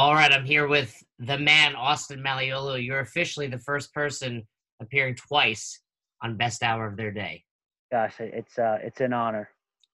All 0.00 0.14
right, 0.14 0.32
I'm 0.32 0.46
here 0.46 0.66
with 0.66 0.96
the 1.18 1.36
man, 1.36 1.76
Austin 1.76 2.22
Malleolo. 2.22 2.82
You're 2.82 3.00
officially 3.00 3.48
the 3.48 3.58
first 3.58 3.92
person 3.92 4.48
appearing 4.80 5.14
twice 5.14 5.78
on 6.22 6.38
Best 6.38 6.62
Hour 6.62 6.86
of 6.86 6.96
Their 6.96 7.10
Day. 7.10 7.44
Gosh, 7.92 8.14
it's 8.18 8.58
uh, 8.58 8.78
it's 8.82 9.02
an 9.02 9.12
honor. 9.12 9.50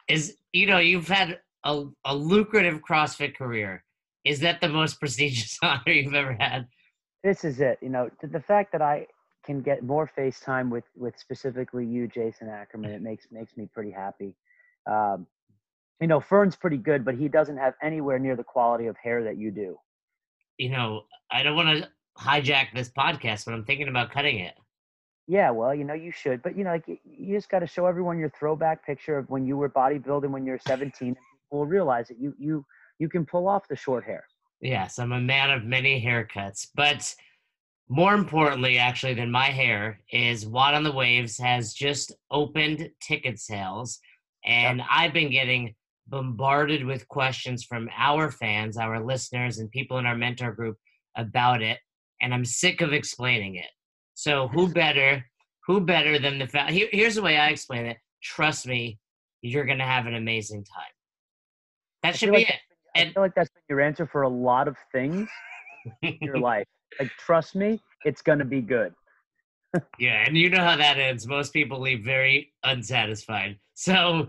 Is 0.08 0.36
you 0.52 0.68
know 0.68 0.78
you've 0.78 1.08
had 1.08 1.40
a, 1.64 1.86
a 2.04 2.14
lucrative 2.14 2.82
CrossFit 2.88 3.34
career. 3.34 3.82
Is 4.24 4.38
that 4.42 4.60
the 4.60 4.68
most 4.68 5.00
prestigious 5.00 5.58
honor 5.64 5.82
you've 5.88 6.14
ever 6.14 6.36
had? 6.38 6.68
This 7.24 7.42
is 7.42 7.58
it. 7.58 7.76
You 7.82 7.88
know, 7.88 8.08
the 8.22 8.40
fact 8.40 8.70
that 8.70 8.82
I 8.82 9.08
can 9.44 9.60
get 9.60 9.82
more 9.82 10.08
FaceTime 10.16 10.70
with 10.70 10.84
with 10.94 11.18
specifically 11.18 11.84
you, 11.84 12.06
Jason 12.06 12.48
Ackerman, 12.48 12.92
it 12.92 13.02
makes 13.02 13.26
makes 13.32 13.56
me 13.56 13.68
pretty 13.74 13.90
happy. 13.90 14.36
Um, 14.88 15.26
you 16.00 16.06
know, 16.06 16.20
Fern's 16.20 16.54
pretty 16.54 16.76
good, 16.76 17.04
but 17.04 17.16
he 17.16 17.26
doesn't 17.26 17.56
have 17.56 17.74
anywhere 17.82 18.20
near 18.20 18.36
the 18.36 18.44
quality 18.44 18.86
of 18.86 18.96
hair 18.98 19.24
that 19.24 19.36
you 19.36 19.50
do. 19.50 19.76
You 20.58 20.70
know, 20.70 21.02
I 21.30 21.42
don't 21.42 21.56
want 21.56 21.78
to 21.78 21.88
hijack 22.18 22.74
this 22.74 22.90
podcast, 22.90 23.44
but 23.44 23.54
I'm 23.54 23.64
thinking 23.64 23.88
about 23.88 24.10
cutting 24.10 24.40
it. 24.40 24.54
Yeah, 25.28 25.50
well, 25.50 25.74
you 25.74 25.84
know, 25.84 25.94
you 25.94 26.12
should, 26.12 26.40
but 26.42 26.56
you 26.56 26.62
know, 26.62 26.70
like 26.70 26.86
you 26.86 27.34
just 27.34 27.50
got 27.50 27.58
to 27.58 27.66
show 27.66 27.86
everyone 27.86 28.18
your 28.18 28.30
throwback 28.38 28.86
picture 28.86 29.18
of 29.18 29.28
when 29.28 29.44
you 29.44 29.56
were 29.56 29.68
bodybuilding 29.68 30.30
when 30.30 30.46
you 30.46 30.52
were 30.52 30.60
17, 30.64 31.08
and 31.08 31.16
people 31.16 31.58
will 31.58 31.66
realize 31.66 32.06
that 32.08 32.20
you 32.20 32.32
you 32.38 32.64
you 32.98 33.08
can 33.08 33.26
pull 33.26 33.48
off 33.48 33.66
the 33.68 33.74
short 33.74 34.04
hair. 34.04 34.24
Yes, 34.60 34.98
I'm 34.98 35.12
a 35.12 35.20
man 35.20 35.50
of 35.50 35.64
many 35.64 36.00
haircuts, 36.00 36.68
but 36.74 37.12
more 37.88 38.14
importantly, 38.14 38.78
actually, 38.78 39.14
than 39.14 39.30
my 39.30 39.46
hair 39.46 40.00
is 40.10 40.46
WOD 40.46 40.74
on 40.74 40.84
the 40.84 40.92
Waves 40.92 41.36
has 41.38 41.74
just 41.74 42.12
opened 42.30 42.88
ticket 43.00 43.40
sales, 43.40 43.98
and 44.44 44.78
yep. 44.78 44.86
I've 44.88 45.12
been 45.12 45.30
getting 45.30 45.74
bombarded 46.08 46.84
with 46.84 47.08
questions 47.08 47.64
from 47.64 47.88
our 47.96 48.30
fans, 48.30 48.76
our 48.76 49.04
listeners, 49.04 49.58
and 49.58 49.70
people 49.70 49.98
in 49.98 50.06
our 50.06 50.16
mentor 50.16 50.52
group 50.52 50.76
about 51.16 51.62
it, 51.62 51.78
and 52.20 52.32
I'm 52.32 52.44
sick 52.44 52.80
of 52.80 52.92
explaining 52.92 53.56
it. 53.56 53.70
So 54.14 54.48
who 54.48 54.68
better, 54.72 55.24
who 55.66 55.80
better 55.80 56.18
than 56.18 56.38
the 56.38 56.46
fact? 56.46 56.70
Here, 56.70 56.88
here's 56.92 57.16
the 57.16 57.22
way 57.22 57.36
I 57.36 57.48
explain 57.48 57.86
it. 57.86 57.98
Trust 58.22 58.66
me, 58.66 58.98
you're 59.42 59.64
gonna 59.64 59.84
have 59.84 60.06
an 60.06 60.14
amazing 60.14 60.64
time. 60.64 60.84
That 62.02 62.16
should 62.16 62.30
be 62.30 62.38
like, 62.38 62.50
it. 62.50 62.56
And, 62.94 63.10
I 63.10 63.12
feel 63.12 63.22
like 63.22 63.34
that's 63.34 63.50
been 63.50 63.62
your 63.68 63.80
answer 63.80 64.06
for 64.06 64.22
a 64.22 64.28
lot 64.28 64.68
of 64.68 64.76
things 64.92 65.28
in 66.02 66.18
your 66.20 66.38
life. 66.40 66.66
Like, 66.98 67.10
trust 67.18 67.54
me, 67.54 67.80
it's 68.04 68.22
gonna 68.22 68.44
be 68.44 68.60
good. 68.60 68.94
yeah, 69.98 70.24
and 70.26 70.36
you 70.36 70.48
know 70.48 70.62
how 70.62 70.76
that 70.76 70.98
ends. 70.98 71.26
Most 71.26 71.52
people 71.52 71.80
leave 71.80 72.04
very 72.04 72.52
unsatisfied. 72.64 73.58
So 73.74 74.28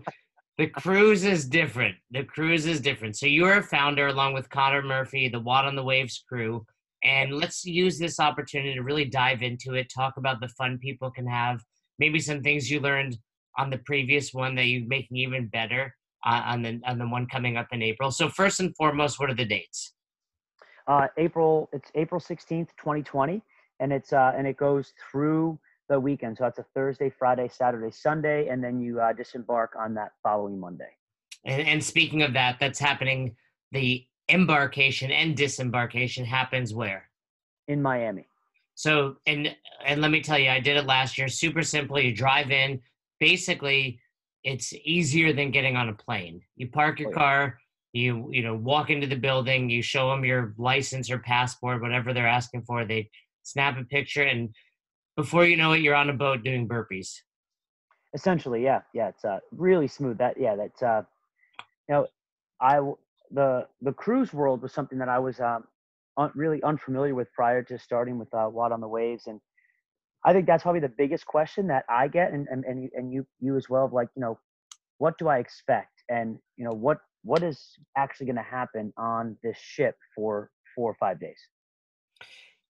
the 0.58 0.68
cruise 0.68 1.24
is 1.24 1.48
different. 1.48 1.96
The 2.12 2.24
cruise 2.24 2.66
is 2.66 2.82
different. 2.82 3.16
So 3.16 3.28
you're 3.28 3.60
a 3.60 3.64
founder 3.64 4.08
along 4.08 4.34
with 4.34 4.50
Connor 4.50 4.82
Murphy, 4.82 5.30
the 5.30 5.40
WOD 5.40 5.66
on 5.66 5.76
the 5.76 5.84
Waves 5.84 6.24
crew. 6.28 6.66
And 7.04 7.34
let's 7.34 7.64
use 7.64 8.00
this 8.00 8.20
opportunity 8.20 8.74
to 8.74 8.82
really 8.82 9.06
dive 9.06 9.44
into 9.44 9.76
it, 9.76 9.92
talk 9.96 10.18
about 10.18 10.40
the 10.42 10.50
fun 10.50 10.80
people 10.80 11.12
can 11.12 11.28
have, 11.28 11.62
maybe 12.00 12.20
some 12.20 12.42
things 12.42 12.72
you 12.72 12.80
learned 12.80 13.18
on 13.60 13.70
the 13.70 13.78
previous 13.86 14.34
one 14.34 14.56
that 14.56 14.66
you're 14.66 14.88
making 14.88 15.18
even 15.18 15.48
better 15.48 15.94
uh, 16.26 16.42
on 16.46 16.64
the 16.64 16.82
on 16.86 16.98
the 16.98 17.08
one 17.08 17.28
coming 17.28 17.56
up 17.56 17.68
in 17.72 17.84
April. 17.84 18.10
So 18.12 18.30
first 18.30 18.60
and 18.60 18.76
foremost, 18.76 19.20
what 19.20 19.30
are 19.30 19.36
the 19.36 19.46
dates? 19.46 19.94
Uh, 20.88 21.08
April. 21.18 21.70
It's 21.72 21.92
April 21.94 22.20
sixteenth, 22.20 22.70
twenty 22.78 23.04
twenty, 23.04 23.44
and 23.80 23.94
it's 23.94 24.12
uh, 24.12 24.34
and 24.36 24.48
it 24.48 24.58
goes 24.58 24.94
through 25.12 25.60
the 25.90 26.00
weekend. 26.00 26.38
So 26.38 26.44
that's 26.44 26.60
a 26.60 26.66
Thursday, 26.74 27.10
Friday, 27.10 27.48
Saturday, 27.48 27.92
Sunday, 27.92 28.48
and 28.48 28.64
then 28.64 28.80
you 28.80 29.00
uh, 29.00 29.14
disembark 29.14 29.74
on 29.80 29.94
that 29.96 30.14
following 30.22 30.60
Monday. 30.60 30.90
And, 31.46 31.62
and 31.68 31.84
speaking 31.84 32.24
of 32.24 32.34
that, 32.34 32.58
that's 32.60 32.80
happening. 32.80 33.36
The 33.72 34.06
embarkation 34.30 35.12
and 35.12 35.36
disembarkation 35.36 36.26
happens 36.26 36.74
where? 36.74 37.10
In 37.68 37.82
Miami. 37.82 38.26
So 38.76 39.18
and 39.26 39.56
and 39.86 40.02
let 40.02 40.12
me 40.12 40.22
tell 40.22 40.38
you, 40.38 40.50
I 40.50 40.60
did 40.60 40.78
it 40.78 40.86
last 40.86 41.18
year. 41.18 41.28
Super 41.28 41.64
simple. 41.64 42.00
You 42.00 42.16
drive 42.16 42.52
in. 42.52 42.80
Basically, 43.20 44.00
it's 44.44 44.72
easier 44.86 45.34
than 45.34 45.50
getting 45.50 45.76
on 45.76 45.90
a 45.90 45.94
plane. 45.94 46.42
You 46.56 46.70
park 46.70 47.00
your 47.00 47.10
oh, 47.10 47.14
car. 47.14 47.60
You 47.94 48.30
you 48.32 48.44
know 48.44 48.56
walk 48.56 48.92
into 48.92 49.08
the 49.08 49.16
building. 49.16 49.70
You 49.70 49.82
show 49.82 50.12
them 50.12 50.24
your 50.24 50.54
license 50.58 51.10
or 51.10 51.18
passport, 51.18 51.82
whatever 51.82 52.14
they're 52.14 52.28
asking 52.28 52.64
for. 52.64 52.86
They 52.86 53.10
snap 53.42 53.80
a 53.80 53.84
picture, 53.84 54.24
and 54.24 54.54
before 55.18 55.46
you 55.46 55.58
know 55.58 55.74
it, 55.74 55.82
you're 55.82 55.96
on 55.96 56.10
a 56.10 56.14
boat 56.14 56.44
doing 56.44 56.68
burpees. 56.68 57.22
Essentially, 58.14 58.64
yeah, 58.64 58.82
yeah. 58.94 59.10
It's 59.10 59.26
uh, 59.26 59.40
really 59.52 59.88
smooth. 59.88 60.18
That 60.20 60.40
yeah, 60.40 60.56
that's 60.56 60.82
uh, 60.82 61.02
you 61.90 61.96
know, 61.96 62.08
I 62.62 62.80
the 63.32 63.68
the 63.82 63.92
cruise 63.92 64.32
world 64.32 64.62
was 64.62 64.72
something 64.72 64.98
that 65.00 65.10
I 65.10 65.20
was 65.20 65.42
um, 65.42 65.66
un, 66.16 66.32
really 66.36 66.64
unfamiliar 66.64 67.14
with 67.14 67.32
prior 67.34 67.64
to 67.64 67.78
starting 67.78 68.18
with 68.18 68.34
uh, 68.34 68.48
WOD 68.50 68.72
on 68.72 68.80
the 68.80 68.88
Waves, 68.88 69.28
and 69.28 69.42
I 70.24 70.32
think 70.32 70.46
that's 70.46 70.64
probably 70.64 70.80
the 70.80 70.94
biggest 70.98 71.26
question 71.26 71.68
that 71.68 71.84
I 71.90 72.08
get, 72.08 72.32
and 72.32 72.48
and 72.50 72.64
and 72.64 72.84
you, 72.84 72.90
and 72.94 73.12
you 73.12 73.28
you 73.42 73.58
as 73.58 73.68
well, 73.70 73.86
of 73.86 73.94
like 73.94 74.08
you 74.16 74.22
know, 74.22 74.40
what 75.00 75.18
do 75.18 75.28
I 75.28 75.40
expect, 75.40 76.04
and 76.10 76.38
you 76.56 76.64
know 76.64 76.74
what 76.74 77.00
what 77.24 77.44
is 77.44 77.74
actually 77.98 78.28
going 78.28 78.38
to 78.38 78.44
happen 78.44 78.94
on 78.98 79.36
this 79.44 79.58
ship 79.58 79.96
for 80.16 80.50
four 80.76 80.90
or 80.92 80.96
five 81.00 81.20
days. 81.20 81.40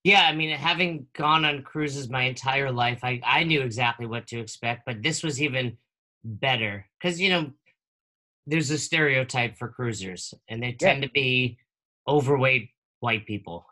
Yeah, 0.07 0.21
I 0.21 0.33
mean, 0.33 0.51
having 0.51 1.05
gone 1.11 1.43
on 1.43 1.63
cruises 1.63 2.07
my 2.07 2.21
entire 2.21 2.71
life, 2.71 3.01
I, 3.03 3.19
I 3.25 3.43
knew 3.43 3.59
exactly 3.59 4.05
what 4.05 4.25
to 4.27 4.39
expect, 4.39 4.83
but 4.85 5.03
this 5.03 5.21
was 5.21 5.41
even 5.41 5.75
better 6.23 6.87
because 6.97 7.19
you 7.19 7.29
know 7.29 7.51
there's 8.45 8.71
a 8.71 8.77
stereotype 8.77 9.57
for 9.57 9.67
cruisers, 9.67 10.33
and 10.47 10.63
they 10.63 10.71
tend 10.71 11.01
yeah. 11.01 11.07
to 11.07 11.11
be 11.11 11.57
overweight 12.07 12.69
white 13.01 13.25
people. 13.25 13.65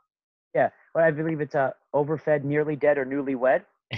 Yeah, 0.54 0.72
well, 0.94 1.06
I 1.06 1.12
believe 1.12 1.40
it's 1.40 1.56
uh, 1.56 1.72
overfed, 1.94 2.44
nearly 2.44 2.76
dead, 2.76 2.98
or 2.98 3.06
newly 3.06 3.36
wed. 3.36 3.64
all 3.94 3.98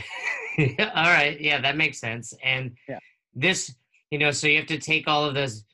right, 0.96 1.42
yeah, 1.42 1.60
that 1.60 1.76
makes 1.76 1.98
sense. 1.98 2.36
And 2.44 2.78
yeah. 2.88 3.00
this, 3.34 3.74
you 4.12 4.20
know, 4.20 4.30
so 4.30 4.46
you 4.46 4.58
have 4.58 4.68
to 4.68 4.78
take 4.78 5.08
all 5.08 5.26
of 5.26 5.34
those 5.34 5.66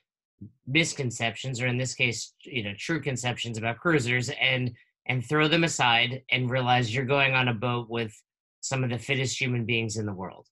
misconceptions, 0.66 1.62
or 1.62 1.68
in 1.68 1.76
this 1.76 1.94
case, 1.94 2.32
you 2.46 2.64
know, 2.64 2.74
true 2.78 3.02
conceptions 3.02 3.58
about 3.58 3.80
cruisers, 3.80 4.30
and 4.40 4.72
and 5.08 5.26
throw 5.26 5.48
them 5.48 5.64
aside 5.64 6.22
and 6.32 6.50
realize 6.50 6.94
you're 6.94 7.06
going 7.06 7.34
on 7.34 7.48
a 7.48 7.54
boat 7.54 7.90
with 7.90 8.14
some 8.62 8.84
of 8.84 8.90
the 8.90 8.98
fittest 8.98 9.40
human 9.40 9.66
beings 9.66 9.98
in 9.98 10.06
the 10.06 10.14
world. 10.14 10.48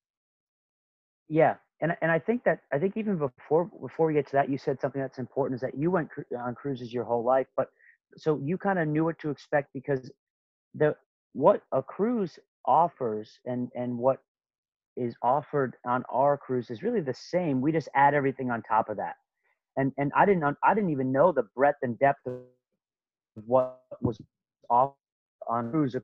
Yeah, 1.30 1.56
and 1.82 1.96
and 2.02 2.12
I 2.12 2.20
think 2.20 2.44
that 2.44 2.60
I 2.74 2.78
think 2.78 2.98
even 2.98 3.18
before 3.18 3.66
before 3.82 4.08
we 4.08 4.14
get 4.14 4.28
to 4.28 4.34
that, 4.34 4.50
you 4.50 4.58
said 4.58 4.82
something 4.82 5.02
that's 5.02 5.18
important 5.18 5.56
is 5.56 5.62
that 5.62 5.78
you 5.78 5.90
went 5.90 6.10
on 6.38 6.56
cruises 6.56 6.94
your 6.94 7.06
whole 7.06 7.24
life, 7.24 7.48
but 7.56 7.70
so 8.18 8.40
you 8.44 8.58
kind 8.58 8.80
of 8.80 8.88
knew 8.88 9.06
what 9.06 9.18
to 9.20 9.30
expect 9.30 9.70
because 9.74 10.12
the 10.76 10.96
what 11.34 11.62
a 11.72 11.82
cruise 11.82 12.38
offers 12.66 13.40
and 13.46 13.70
and 13.76 13.98
what 13.98 14.20
is 14.98 15.16
offered 15.24 15.76
on 15.86 16.04
our 16.10 16.38
cruise 16.38 16.70
is 16.70 16.84
really 16.84 17.00
the 17.00 17.14
same. 17.14 17.62
We 17.62 17.72
just 17.72 17.88
add 17.96 18.14
everything 18.14 18.52
on 18.52 18.62
top 18.64 18.90
of 18.90 18.98
that, 18.98 19.16
and 19.78 19.94
and 19.98 20.12
I 20.16 20.26
didn't 20.26 20.58
I 20.64 20.74
didn't 20.74 20.90
even 20.90 21.12
know 21.14 21.32
the 21.32 21.44
breadth 21.56 21.80
and 21.82 21.98
depth 21.98 22.28
of 22.28 22.42
what 23.46 23.80
was 24.02 24.20
off 24.72 24.96
on 25.48 25.70
cruise, 25.72 25.96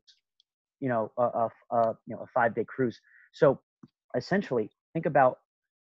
you 0.79 0.89
know, 0.89 1.11
a, 1.17 1.23
a, 1.23 1.49
a 1.71 1.97
you 2.05 2.15
know 2.15 2.21
a 2.21 2.27
five 2.27 2.53
day 2.53 2.65
cruise. 2.67 2.99
So 3.31 3.59
essentially, 4.15 4.69
think 4.93 5.05
about 5.05 5.37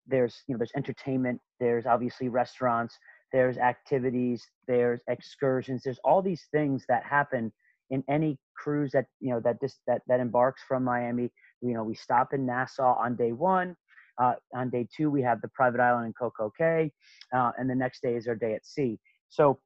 there's 0.06 0.42
you 0.46 0.54
know 0.54 0.58
there's 0.58 0.72
entertainment 0.76 1.40
there's 1.60 1.86
obviously 1.86 2.28
restaurants 2.28 2.96
there's 3.32 3.58
activities 3.58 4.46
there's 4.68 5.00
excursions 5.08 5.82
there's 5.84 5.98
all 6.04 6.22
these 6.22 6.46
things 6.52 6.84
that 6.88 7.04
happen 7.04 7.52
in 7.90 8.02
any 8.08 8.38
cruise 8.56 8.92
that 8.92 9.06
you 9.20 9.30
know 9.30 9.40
that 9.40 9.60
just 9.60 9.80
that 9.86 10.02
that 10.06 10.20
embarks 10.20 10.62
from 10.66 10.84
miami 10.84 11.30
you 11.60 11.74
know 11.74 11.82
we 11.82 11.94
stop 11.94 12.32
in 12.32 12.46
nassau 12.46 12.94
on 12.98 13.16
day 13.16 13.32
one 13.32 13.76
uh, 14.22 14.34
on 14.54 14.70
day 14.70 14.86
two 14.96 15.10
we 15.10 15.22
have 15.22 15.40
the 15.42 15.48
private 15.48 15.80
island 15.80 16.06
in 16.06 16.12
coco 16.12 16.50
cay 16.56 16.90
uh, 17.34 17.50
and 17.58 17.68
the 17.68 17.74
next 17.74 18.00
day 18.02 18.14
is 18.14 18.26
our 18.26 18.36
day 18.36 18.54
at 18.54 18.64
sea 18.64 18.98
so 19.28 19.58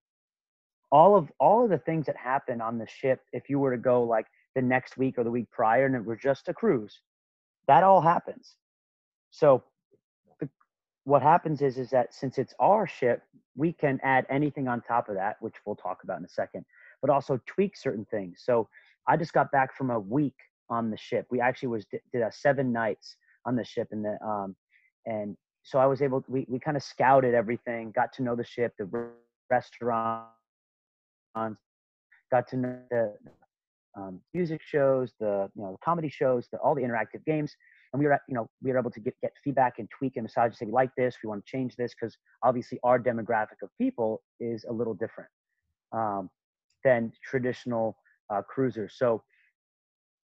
all 0.93 1.17
of 1.17 1.31
all 1.39 1.65
of 1.65 1.71
the 1.71 1.78
things 1.78 2.06
that 2.06 2.17
happen 2.17 2.61
on 2.61 2.79
the 2.79 2.87
ship 2.87 3.20
if 3.32 3.49
you 3.49 3.59
were 3.59 3.70
to 3.70 3.81
go 3.81 4.03
like 4.03 4.26
the 4.55 4.62
next 4.62 4.97
week 4.97 5.17
or 5.19 5.25
the 5.25 5.31
week 5.31 5.50
prior 5.50 5.87
and 5.87 5.94
it 5.94 6.05
were 6.05 6.17
just 6.17 6.49
a 6.49 6.55
cruise 6.55 7.00
that 7.67 7.82
all 7.82 8.00
happens 8.00 8.56
so 9.31 9.62
what 11.05 11.23
happens 11.23 11.62
is 11.62 11.79
is 11.79 11.91
that 11.91 12.14
since 12.14 12.38
it's 12.38 12.55
our 12.61 12.87
ship, 12.87 13.23
we 13.56 13.73
can 13.73 13.99
add 14.03 14.26
anything 14.31 14.69
on 14.69 14.81
top 14.81 15.09
of 15.09 15.14
that, 15.17 15.37
which 15.41 15.55
we'll 15.64 15.76
talk 15.76 16.05
about 16.05 16.19
in 16.19 16.25
a 16.25 16.29
second, 16.29 16.64
but 17.00 17.11
also 17.11 17.41
tweak 17.47 17.76
certain 17.76 18.06
things. 18.11 18.43
So 18.44 18.69
I 19.09 19.17
just 19.17 19.32
got 19.32 19.50
back 19.50 19.76
from 19.76 19.91
a 19.91 19.99
week 19.99 20.37
on 20.69 20.91
the 20.91 20.97
ship. 20.97 21.26
We 21.31 21.41
actually 21.41 21.69
was 21.69 21.87
did 22.12 22.23
a 22.23 22.31
seven 22.31 22.73
nights 22.73 23.17
on 23.44 23.56
the 23.56 23.64
ship, 23.64 23.88
and 23.93 24.05
the 24.05 24.23
um, 24.25 24.55
and 25.06 25.37
so 25.62 25.79
I 25.79 25.87
was 25.87 26.03
able. 26.03 26.25
We 26.29 26.47
we 26.49 26.59
kind 26.59 26.76
of 26.76 26.82
scouted 26.82 27.35
everything, 27.35 27.93
got 27.93 28.12
to 28.14 28.23
know 28.23 28.37
the 28.37 28.44
ship, 28.44 28.75
the 28.79 29.11
restaurants, 31.35 31.61
got 32.31 32.49
to 32.49 32.56
know 32.56 32.79
the 32.91 33.15
um, 33.97 34.21
music 34.35 34.61
shows, 34.62 35.12
the 35.19 35.50
you 35.55 35.62
know 35.62 35.73
the 35.73 35.79
comedy 35.85 36.09
shows, 36.09 36.49
the, 36.53 36.59
all 36.59 36.75
the 36.75 36.82
interactive 36.82 37.25
games, 37.27 37.55
and 37.93 38.00
we 38.00 38.06
were 38.06 38.21
you 38.29 38.35
know 38.35 38.49
we 38.62 38.73
were 38.73 38.79
able 38.79 38.91
to 38.91 39.00
get, 39.00 39.15
get 39.21 39.32
feedback 39.43 39.75
and 39.79 39.88
tweak 39.91 40.17
and 40.17 40.25
massage 40.25 40.47
and 40.47 40.56
say 40.56 40.67
we 40.67 40.73
like 40.73 40.91
this 40.97 41.17
we 41.23 41.29
want 41.29 41.44
to 41.44 41.50
change 41.50 41.75
this 41.77 41.93
because 41.99 42.17
obviously 42.43 42.79
our 42.85 42.99
demographic 42.99 43.62
of 43.62 43.71
people 43.79 44.23
is 44.38 44.65
a 44.69 44.73
little 44.73 44.94
different 44.94 45.31
um, 45.93 46.31
than 46.85 47.12
traditional 47.25 47.97
uh, 48.33 48.43
cruisers. 48.43 48.94
So 48.97 49.23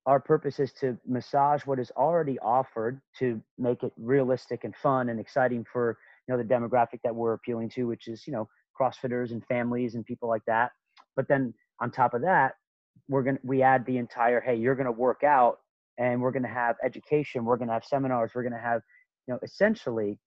our 0.06 0.20
purpose 0.20 0.60
is 0.60 0.72
to 0.74 0.98
massage 1.06 1.64
what 1.66 1.80
is 1.80 1.92
already 1.98 2.40
offered 2.40 3.02
to 3.20 3.42
make 3.58 3.84
it 3.84 3.92
realistic 3.98 4.64
and 4.64 4.76
fun 4.76 5.10
and 5.10 5.20
exciting 5.20 5.66
for 5.72 5.98
you 6.28 6.34
know 6.34 6.42
the 6.42 6.48
demographic 6.48 7.02
that 7.04 7.14
we're 7.14 7.34
appealing 7.34 7.70
to, 7.72 7.84
which 7.84 8.08
is 8.08 8.26
you 8.26 8.34
know 8.34 8.48
CrossFitters 8.80 9.32
and 9.32 9.46
families 9.48 9.96
and 9.96 10.06
people 10.06 10.30
like 10.30 10.44
that. 10.48 10.72
But 11.16 11.28
then 11.28 11.54
on 11.82 11.92
top 11.92 12.14
of 12.14 12.22
that, 12.22 12.54
we're 13.08 13.24
gonna 13.24 13.40
we 13.44 13.62
add 13.62 13.86
the 13.86 13.98
entire 13.98 14.40
hey, 14.42 14.56
you're 14.56 14.76
gonna 14.76 14.92
work 14.92 15.24
out 15.24 15.60
and 15.98 16.22
we're 16.22 16.32
gonna 16.32 16.48
have 16.48 16.76
education, 16.84 17.46
we're 17.46 17.58
gonna 17.58 17.74
have 17.74 17.84
seminars, 17.84 18.32
we're 18.36 18.44
gonna 18.44 18.60
have 18.60 18.82
you 19.28 19.34
know 19.34 19.40
essentially, 19.44 20.18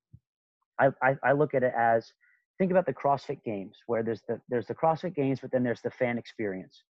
I 0.79 0.89
I, 1.03 1.17
I 1.23 1.33
look 1.33 1.55
at 1.55 1.63
it 1.63 1.73
as 1.77 2.13
think 2.59 2.71
about 2.71 2.87
the 2.87 2.93
CrossFit 2.93 3.43
Games 3.45 3.77
where 3.87 4.03
there's 4.03 4.23
the 4.29 4.41
there's 4.49 4.67
the 4.67 4.75
CrossFit 4.75 5.15
Games, 5.15 5.41
but 5.41 5.51
then 5.51 5.63
there's 5.63 5.83
the 5.83 5.91
fan 5.91 6.19
experience, 6.19 6.83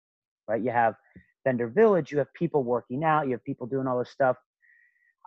right? 0.48 0.62
You 0.62 0.70
have 0.70 0.94
Vendor 1.44 1.68
Village, 1.68 2.12
you 2.12 2.18
have 2.18 2.32
people 2.34 2.62
working 2.62 3.04
out, 3.04 3.26
you 3.26 3.32
have 3.32 3.44
people 3.44 3.66
doing 3.66 3.86
all 3.86 3.98
this 3.98 4.10
stuff. 4.10 4.36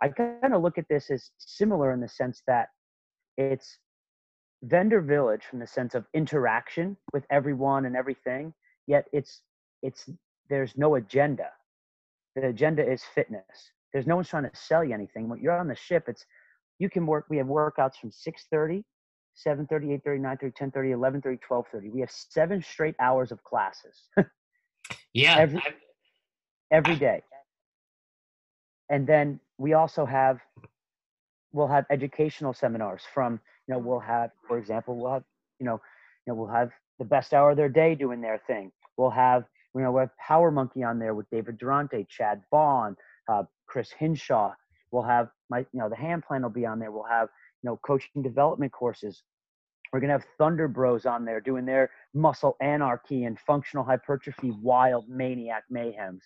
I 0.02 0.08
kind 0.08 0.52
of 0.52 0.62
look 0.62 0.78
at 0.78 0.86
this 0.88 1.10
as 1.10 1.30
similar 1.38 1.92
in 1.92 2.00
the 2.00 2.08
sense 2.08 2.42
that 2.46 2.68
it's 3.38 3.78
vendor 4.62 5.00
village 5.00 5.42
from 5.48 5.58
the 5.58 5.66
sense 5.66 5.94
of 5.94 6.06
interaction 6.14 6.96
with 7.12 7.24
everyone 7.30 7.84
and 7.84 7.96
everything 7.96 8.52
yet 8.86 9.06
it's 9.12 9.42
it's 9.82 10.08
there's 10.48 10.76
no 10.76 10.94
agenda. 10.94 11.48
The 12.36 12.48
agenda 12.48 12.88
is 12.88 13.02
fitness. 13.14 13.42
There's 13.92 14.06
no 14.06 14.16
one's 14.16 14.28
trying 14.28 14.44
to 14.44 14.50
sell 14.54 14.84
you 14.84 14.94
anything. 14.94 15.28
When 15.28 15.40
you're 15.40 15.58
on 15.58 15.68
the 15.68 15.76
ship 15.76 16.04
it's 16.08 16.24
you 16.78 16.88
can 16.90 17.06
work 17.06 17.26
we 17.28 17.36
have 17.38 17.46
workouts 17.46 17.96
from 17.96 18.10
6.30 18.10 18.84
7.30 19.46 20.02
8.30 20.02 20.20
9.30 20.20 20.72
10.30 20.72 21.22
11.30 21.22 21.38
12.30 21.50 21.92
we 21.92 22.00
have 22.00 22.10
seven 22.10 22.62
straight 22.62 22.94
hours 23.00 23.32
of 23.32 23.42
classes. 23.44 24.08
Yeah 25.12 25.36
every, 25.38 25.62
every 26.70 26.94
day. 26.96 27.22
And 28.90 29.06
then 29.06 29.40
we 29.58 29.72
also 29.72 30.04
have 30.04 30.40
we'll 31.52 31.66
have 31.66 31.86
educational 31.90 32.52
seminars 32.52 33.02
from 33.14 33.40
you 33.66 33.74
know 33.74 33.78
we'll 33.78 34.00
have 34.00 34.30
for 34.46 34.58
example 34.58 34.96
we'll 34.96 35.12
have 35.12 35.24
you 35.58 35.66
know 35.66 35.80
you 36.26 36.32
know 36.32 36.34
we'll 36.34 36.52
have 36.52 36.70
the 36.98 37.04
best 37.04 37.34
hour 37.34 37.50
of 37.50 37.56
their 37.56 37.68
day 37.68 37.94
doing 37.94 38.20
their 38.20 38.40
thing. 38.46 38.72
We'll 38.96 39.10
have 39.10 39.44
you 39.74 39.82
know 39.82 39.92
we 39.92 40.00
have 40.00 40.16
power 40.18 40.50
monkey 40.50 40.82
on 40.82 40.98
there 40.98 41.14
with 41.14 41.28
david 41.30 41.58
durante 41.58 42.06
chad 42.08 42.42
vaughn 42.50 42.96
uh, 43.28 43.44
chris 43.66 43.90
hinshaw. 43.90 44.52
We'll 44.90 45.02
have 45.02 45.28
my 45.50 45.60
you 45.60 45.80
know 45.80 45.88
the 45.88 45.96
hand 45.96 46.24
plan 46.24 46.42
will 46.42 46.50
be 46.50 46.66
on 46.66 46.78
there. 46.78 46.90
We'll 46.90 47.04
have 47.04 47.28
you 47.62 47.70
know 47.70 47.78
coaching 47.84 48.22
development 48.22 48.72
courses. 48.72 49.22
We're 49.92 50.00
going 50.00 50.08
to 50.08 50.14
have 50.14 50.26
thunder 50.36 50.66
bros 50.66 51.06
on 51.06 51.24
there 51.24 51.40
doing 51.40 51.64
their 51.64 51.90
muscle 52.12 52.56
anarchy 52.60 53.24
and 53.24 53.38
functional 53.38 53.84
hypertrophy 53.84 54.50
wild 54.60 55.08
maniac 55.08 55.62
mayhems. 55.72 56.20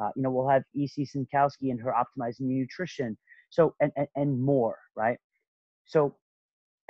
Uh, 0.00 0.10
you 0.16 0.22
know 0.22 0.30
we'll 0.30 0.48
have 0.48 0.62
ec 0.74 0.90
synkowski 0.90 1.70
and 1.70 1.80
her 1.80 1.92
optimizing 1.92 2.42
nutrition. 2.42 3.16
So 3.50 3.74
and, 3.80 3.92
and 3.96 4.08
and 4.16 4.40
more 4.40 4.78
right? 4.96 5.18
So 5.86 6.14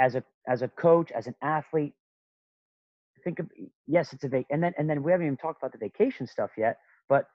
as 0.01 0.15
a 0.15 0.25
as 0.49 0.63
a 0.63 0.69
coach 0.69 1.11
as 1.13 1.27
an 1.27 1.35
athlete. 1.43 1.93
Think 3.23 3.39
of 3.39 3.49
yes 3.87 4.13
it's 4.13 4.25
a 4.25 4.29
vac 4.29 4.45
and 4.51 4.63
then 4.63 4.75
and 4.77 4.89
then 4.89 5.03
we 5.03 5.11
haven't 5.11 5.27
even 5.27 5.37
talked 5.39 5.63
about 5.63 5.73
the 5.73 5.79
vacation 5.79 6.27
stuff 6.27 6.51
yet 6.59 6.77
but 7.09 7.27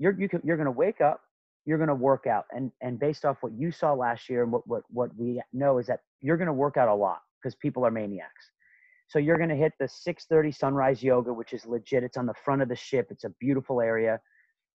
you're 0.00 0.18
you 0.18 0.28
can, 0.28 0.40
you're 0.42 0.56
going 0.56 0.66
to 0.66 0.72
wake 0.72 1.00
up 1.00 1.20
you're 1.66 1.78
going 1.78 1.88
to 1.88 1.94
work 1.94 2.26
out 2.26 2.46
and 2.50 2.72
and 2.80 2.98
based 2.98 3.24
off 3.24 3.36
what 3.40 3.52
you 3.52 3.70
saw 3.70 3.92
last 3.92 4.28
year 4.28 4.42
and 4.42 4.50
what 4.50 4.66
what 4.66 4.82
what 4.90 5.10
we 5.16 5.40
know 5.52 5.78
is 5.78 5.86
that 5.86 6.00
you're 6.20 6.36
going 6.36 6.46
to 6.46 6.52
work 6.52 6.76
out 6.76 6.88
a 6.88 6.94
lot 6.94 7.20
because 7.40 7.54
people 7.54 7.86
are 7.86 7.90
maniacs. 7.90 8.50
So 9.08 9.18
you're 9.18 9.36
going 9.36 9.48
to 9.50 9.56
hit 9.56 9.72
the 9.78 9.86
6:30 9.86 10.54
sunrise 10.54 11.02
yoga 11.02 11.32
which 11.32 11.52
is 11.52 11.66
legit 11.66 12.02
it's 12.02 12.16
on 12.16 12.26
the 12.26 12.34
front 12.44 12.62
of 12.62 12.68
the 12.68 12.76
ship 12.76 13.08
it's 13.10 13.24
a 13.24 13.30
beautiful 13.40 13.80
area 13.80 14.20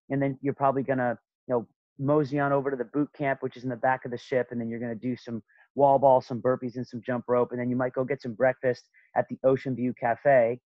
and 0.10 0.22
then 0.22 0.38
you're 0.42 0.54
probably 0.54 0.84
going 0.84 1.00
to 1.00 1.18
you 1.48 1.54
know 1.54 1.68
mosey 1.98 2.40
on 2.40 2.52
over 2.52 2.70
to 2.70 2.78
the 2.78 2.86
boot 2.86 3.10
camp 3.18 3.42
which 3.42 3.58
is 3.58 3.64
in 3.64 3.70
the 3.70 3.76
back 3.76 4.06
of 4.06 4.12
the 4.12 4.18
ship 4.18 4.48
and 4.52 4.60
then 4.60 4.70
you're 4.70 4.80
going 4.80 4.94
to 4.94 5.08
do 5.08 5.16
some 5.16 5.42
wall 5.76 6.00
ball, 6.00 6.22
some 6.22 6.42
burpees, 6.42 6.76
and 6.76 6.88
some 6.88 7.02
jump 7.06 7.26
rope. 7.28 7.52
And 7.52 7.60
then 7.60 7.70
you 7.70 7.76
might 7.76 7.94
go 7.94 8.04
get 8.04 8.22
some 8.22 8.34
breakfast 8.34 8.90
at 9.16 9.26
the 9.30 9.38
Ocean 9.44 9.76
View 9.76 9.94
Cafe. 10.00 10.60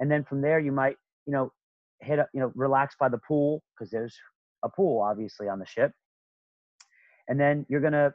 And 0.00 0.10
then 0.10 0.24
from 0.24 0.40
there, 0.40 0.58
you 0.58 0.72
might, 0.72 0.96
you 1.26 1.32
know, 1.32 1.52
hit 2.00 2.18
up, 2.18 2.28
you 2.34 2.40
know, 2.40 2.52
relax 2.54 2.96
by 2.98 3.08
the 3.08 3.18
pool 3.18 3.62
because 3.74 3.90
there's 3.90 4.16
a 4.64 4.68
pool 4.68 5.02
obviously 5.02 5.48
on 5.48 5.58
the 5.58 5.66
ship. 5.66 5.92
And 7.28 7.38
then 7.38 7.64
you're 7.68 7.80
going 7.80 7.92
to 7.92 8.12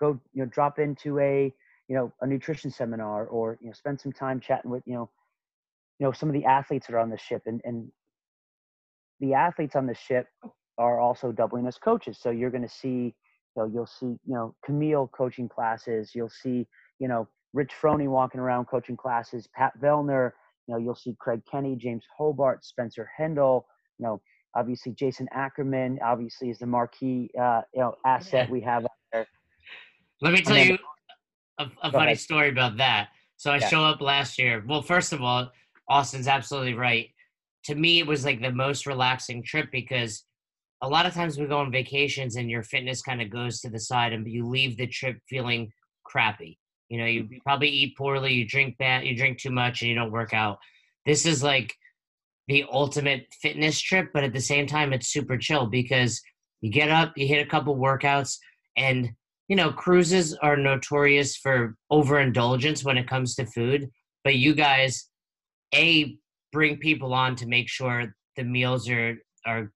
go, 0.00 0.20
you 0.32 0.42
know, 0.42 0.46
drop 0.46 0.78
into 0.78 1.18
a, 1.18 1.52
you 1.88 1.96
know, 1.96 2.12
a 2.20 2.26
nutrition 2.26 2.70
seminar 2.70 3.26
or, 3.26 3.58
you 3.60 3.68
know, 3.68 3.72
spend 3.72 4.00
some 4.00 4.12
time 4.12 4.40
chatting 4.40 4.70
with, 4.70 4.82
you 4.86 4.94
know, 4.94 5.10
you 5.98 6.06
know, 6.06 6.12
some 6.12 6.28
of 6.28 6.34
the 6.34 6.44
athletes 6.44 6.86
that 6.86 6.94
are 6.94 6.98
on 6.98 7.10
the 7.10 7.18
ship 7.18 7.42
and, 7.46 7.60
and 7.64 7.90
the 9.20 9.34
athletes 9.34 9.76
on 9.76 9.86
the 9.86 9.94
ship 9.94 10.26
are 10.78 10.98
also 10.98 11.30
doubling 11.30 11.66
as 11.66 11.76
coaches. 11.76 12.18
So 12.20 12.30
you're 12.30 12.50
going 12.50 12.66
to 12.66 12.68
see, 12.68 13.14
know, 13.56 13.70
you'll 13.72 13.86
see, 13.86 14.06
you 14.06 14.34
know, 14.34 14.54
Camille 14.64 15.10
coaching 15.14 15.48
classes. 15.48 16.12
You'll 16.14 16.30
see, 16.30 16.66
you 16.98 17.08
know, 17.08 17.28
Rich 17.52 17.72
Froning 17.80 18.08
walking 18.08 18.40
around 18.40 18.66
coaching 18.66 18.96
classes. 18.96 19.48
Pat 19.54 19.72
Vellner. 19.80 20.32
You 20.66 20.74
know, 20.74 20.80
you'll 20.80 20.94
see 20.94 21.16
Craig 21.18 21.40
Kenny, 21.50 21.74
James 21.76 22.04
Hobart, 22.16 22.64
Spencer 22.64 23.08
Hendel. 23.18 23.64
You 23.98 24.06
know, 24.06 24.20
obviously 24.54 24.92
Jason 24.92 25.28
Ackerman. 25.32 25.98
Obviously, 26.04 26.50
is 26.50 26.58
the 26.58 26.66
marquee, 26.66 27.30
uh, 27.40 27.62
you 27.74 27.80
know, 27.80 27.94
asset 28.06 28.48
we 28.50 28.60
have 28.60 28.84
out 28.84 28.90
there. 29.12 29.26
Let 30.22 30.32
me 30.32 30.42
tell 30.42 30.54
then, 30.54 30.68
you 30.68 30.78
a, 31.58 31.66
a 31.82 31.92
funny 31.92 32.06
ahead. 32.06 32.20
story 32.20 32.48
about 32.50 32.76
that. 32.78 33.08
So 33.36 33.50
I 33.50 33.56
yeah. 33.56 33.68
show 33.68 33.84
up 33.84 34.00
last 34.00 34.38
year. 34.38 34.62
Well, 34.66 34.82
first 34.82 35.12
of 35.12 35.22
all, 35.22 35.50
Austin's 35.88 36.28
absolutely 36.28 36.74
right. 36.74 37.08
To 37.64 37.74
me, 37.74 37.98
it 37.98 38.06
was 38.06 38.24
like 38.24 38.40
the 38.40 38.52
most 38.52 38.86
relaxing 38.86 39.42
trip 39.42 39.70
because 39.72 40.24
a 40.82 40.88
lot 40.88 41.06
of 41.06 41.14
times 41.14 41.38
we 41.38 41.46
go 41.46 41.58
on 41.58 41.70
vacations 41.70 42.36
and 42.36 42.50
your 42.50 42.62
fitness 42.62 43.02
kind 43.02 43.20
of 43.20 43.30
goes 43.30 43.60
to 43.60 43.70
the 43.70 43.80
side 43.80 44.12
and 44.12 44.26
you 44.26 44.46
leave 44.46 44.76
the 44.76 44.86
trip 44.86 45.18
feeling 45.28 45.70
crappy. 46.04 46.58
You 46.88 46.98
know, 46.98 47.06
you, 47.06 47.28
you 47.30 47.40
probably 47.42 47.68
eat 47.68 47.96
poorly, 47.96 48.32
you 48.32 48.46
drink 48.46 48.76
bad, 48.78 49.04
you 49.04 49.16
drink 49.16 49.38
too 49.38 49.50
much, 49.50 49.82
and 49.82 49.88
you 49.88 49.94
don't 49.94 50.10
work 50.10 50.34
out. 50.34 50.58
This 51.06 51.24
is 51.24 51.42
like 51.42 51.74
the 52.48 52.64
ultimate 52.72 53.26
fitness 53.40 53.80
trip, 53.80 54.10
but 54.12 54.24
at 54.24 54.32
the 54.32 54.40
same 54.40 54.66
time, 54.66 54.92
it's 54.92 55.08
super 55.08 55.38
chill 55.38 55.66
because 55.66 56.20
you 56.60 56.70
get 56.70 56.90
up, 56.90 57.12
you 57.16 57.28
hit 57.28 57.46
a 57.46 57.48
couple 57.48 57.76
workouts, 57.76 58.36
and 58.76 59.10
you 59.48 59.56
know, 59.56 59.72
cruises 59.72 60.34
are 60.34 60.56
notorious 60.56 61.36
for 61.36 61.76
overindulgence 61.90 62.84
when 62.84 62.96
it 62.96 63.08
comes 63.08 63.34
to 63.34 63.46
food. 63.46 63.88
But 64.22 64.36
you 64.36 64.54
guys, 64.54 65.08
a 65.74 66.16
bring 66.52 66.78
people 66.78 67.14
on 67.14 67.36
to 67.36 67.46
make 67.46 67.68
sure 67.68 68.14
the 68.36 68.44
meals 68.44 68.88
are 68.88 69.16
are 69.46 69.72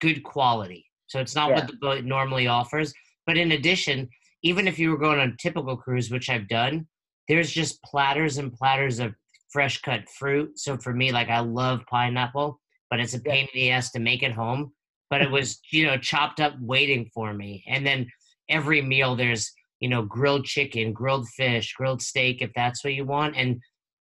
good 0.00 0.22
quality. 0.22 0.84
So 1.06 1.20
it's 1.20 1.34
not 1.34 1.50
yeah. 1.50 1.56
what 1.56 1.66
the 1.66 1.76
boat 1.76 2.04
normally 2.04 2.46
offers. 2.46 2.92
But 3.26 3.36
in 3.36 3.52
addition, 3.52 4.08
even 4.42 4.68
if 4.68 4.78
you 4.78 4.90
were 4.90 4.98
going 4.98 5.18
on 5.18 5.30
a 5.30 5.36
typical 5.36 5.76
cruise, 5.76 6.10
which 6.10 6.28
I've 6.28 6.48
done, 6.48 6.86
there's 7.28 7.50
just 7.50 7.82
platters 7.82 8.38
and 8.38 8.52
platters 8.52 8.98
of 8.98 9.14
fresh 9.50 9.80
cut 9.80 10.08
fruit. 10.08 10.58
So 10.58 10.76
for 10.76 10.92
me, 10.92 11.12
like 11.12 11.28
I 11.28 11.40
love 11.40 11.82
pineapple, 11.88 12.60
but 12.90 13.00
it's 13.00 13.14
a 13.14 13.20
pain 13.20 13.48
yeah. 13.54 13.60
in 13.60 13.66
the 13.66 13.70
ass 13.70 13.92
to 13.92 14.00
make 14.00 14.22
it 14.22 14.32
home. 14.32 14.72
But 15.10 15.22
it 15.22 15.30
was, 15.30 15.60
you 15.70 15.86
know, 15.86 15.96
chopped 15.96 16.40
up 16.40 16.54
waiting 16.60 17.08
for 17.14 17.32
me. 17.32 17.64
And 17.68 17.86
then 17.86 18.08
every 18.48 18.82
meal 18.82 19.14
there's, 19.14 19.52
you 19.80 19.88
know, 19.88 20.02
grilled 20.02 20.44
chicken, 20.44 20.92
grilled 20.92 21.28
fish, 21.28 21.72
grilled 21.74 22.02
steak, 22.02 22.42
if 22.42 22.50
that's 22.54 22.82
what 22.82 22.94
you 22.94 23.04
want. 23.04 23.36
And 23.36 23.60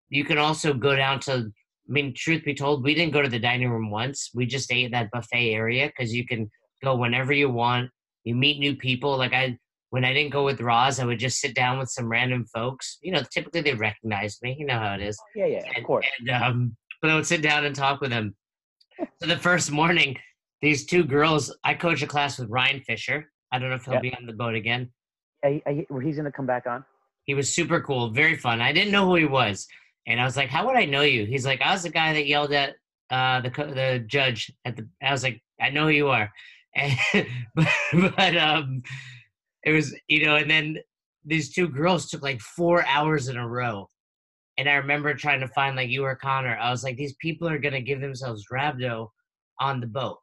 you 0.10 0.26
can 0.26 0.38
also 0.38 0.74
go 0.74 0.96
down 0.96 1.20
to 1.22 1.52
I 1.88 1.92
mean, 1.92 2.14
truth 2.16 2.46
be 2.46 2.54
told, 2.54 2.84
we 2.84 2.96
didn't 2.96 3.14
go 3.14 3.22
to 3.22 3.30
the 3.30 3.40
dining 3.40 3.70
room 3.70 3.92
once. 3.92 4.32
We 4.34 4.46
just 4.46 4.72
ate 4.72 4.92
that 4.92 5.12
buffet 5.12 5.54
area 5.54 5.88
because 5.88 6.14
you 6.14 6.26
can 6.26 6.50
go 6.84 6.96
whenever 6.96 7.34
you 7.34 7.50
want. 7.50 7.90
You 8.24 8.36
meet 8.36 8.60
new 8.60 8.76
people. 8.76 9.18
Like 9.18 9.34
I, 9.34 9.58
when 9.90 10.06
I 10.06 10.14
didn't 10.14 10.32
go 10.32 10.46
with 10.46 10.62
Roz, 10.62 11.00
I 11.00 11.06
would 11.06 11.20
just 11.20 11.40
sit 11.40 11.56
down 11.56 11.80
with 11.80 11.90
some 11.90 12.08
random 12.08 12.46
folks. 12.54 13.00
You 13.02 13.12
know, 13.12 13.22
typically 13.34 13.62
they 13.62 13.74
recognize 13.74 14.40
me. 14.42 14.56
You 14.58 14.66
know 14.66 14.80
how 14.80 14.94
it 14.94 15.02
is. 15.02 15.20
Yeah, 15.36 15.48
yeah, 15.48 15.64
and, 15.68 15.78
of 15.78 15.84
course. 15.84 16.08
And, 16.20 16.30
um, 16.30 16.78
but 17.02 17.12
I 17.12 17.16
would 17.16 17.28
sit 17.28 17.42
down 17.42 17.66
and 17.66 17.76
talk 17.76 18.00
with 18.00 18.12
them. 18.12 18.34
so 19.22 19.28
the 19.28 19.38
first 19.38 19.70
morning, 19.70 20.16
these 20.62 20.86
two 20.86 21.04
girls, 21.04 21.54
I 21.66 21.74
coach 21.74 22.02
a 22.02 22.08
class 22.08 22.40
with 22.40 22.50
Ryan 22.50 22.82
Fisher. 22.82 23.30
I 23.52 23.60
don't 23.60 23.70
know 23.70 23.76
if 23.76 23.86
he'll 23.86 24.00
be 24.00 24.16
on 24.16 24.26
the 24.26 24.34
boat 24.34 24.56
again. 24.56 24.90
Yeah, 25.44 25.60
he, 25.68 25.86
he's 26.02 26.16
going 26.16 26.24
to 26.24 26.32
come 26.32 26.46
back 26.46 26.66
on. 26.66 26.86
He 27.26 27.34
was 27.34 27.54
super 27.54 27.82
cool, 27.82 28.10
very 28.10 28.38
fun. 28.38 28.62
I 28.62 28.72
didn't 28.72 28.92
know 28.92 29.06
who 29.06 29.16
he 29.16 29.26
was. 29.26 29.68
And 30.08 30.20
I 30.20 30.26
was 30.26 30.36
like, 30.36 30.50
"How 30.50 30.66
would 30.66 30.76
I 30.76 30.86
know 30.86 31.02
you?" 31.02 31.26
He's 31.26 31.46
like, 31.46 31.62
"I 31.62 31.72
was 31.72 31.84
the 31.84 31.90
guy 31.90 32.14
that 32.14 32.28
yelled 32.28 32.52
at 32.52 32.76
uh, 33.10 33.42
the 33.42 33.50
the 33.50 34.04
judge 34.08 34.52
at 34.66 34.76
the." 34.76 34.88
I 35.02 35.12
was 35.12 35.24
like, 35.24 35.42
"I 35.62 35.70
know 35.70 35.86
who 35.86 35.94
you 35.94 36.10
are," 36.10 36.32
and, 36.76 36.98
but, 37.56 37.68
but 38.16 38.38
um, 38.38 38.82
it 39.64 39.72
was 39.72 39.96
you 40.08 40.26
know, 40.26 40.36
and 40.36 40.50
then 40.50 40.78
these 41.26 41.54
two 41.54 41.70
girls 41.70 42.10
took 42.10 42.22
like 42.22 42.42
four 42.42 42.86
hours 42.86 43.30
in 43.30 43.38
a 43.38 43.48
row, 43.48 43.90
and 44.58 44.68
I 44.68 44.76
remember 44.76 45.14
trying 45.14 45.40
to 45.40 45.48
find 45.48 45.76
like 45.76 45.90
you 45.90 46.04
or 46.04 46.16
Connor. 46.16 46.58
I 46.58 46.70
was 46.70 46.84
like, 46.84 46.98
"These 46.98 47.16
people 47.22 47.48
are 47.48 47.60
gonna 47.60 47.82
give 47.82 48.02
themselves 48.02 48.48
rhabdo 48.52 49.10
on 49.60 49.80
the 49.80 49.88
boat," 49.88 50.20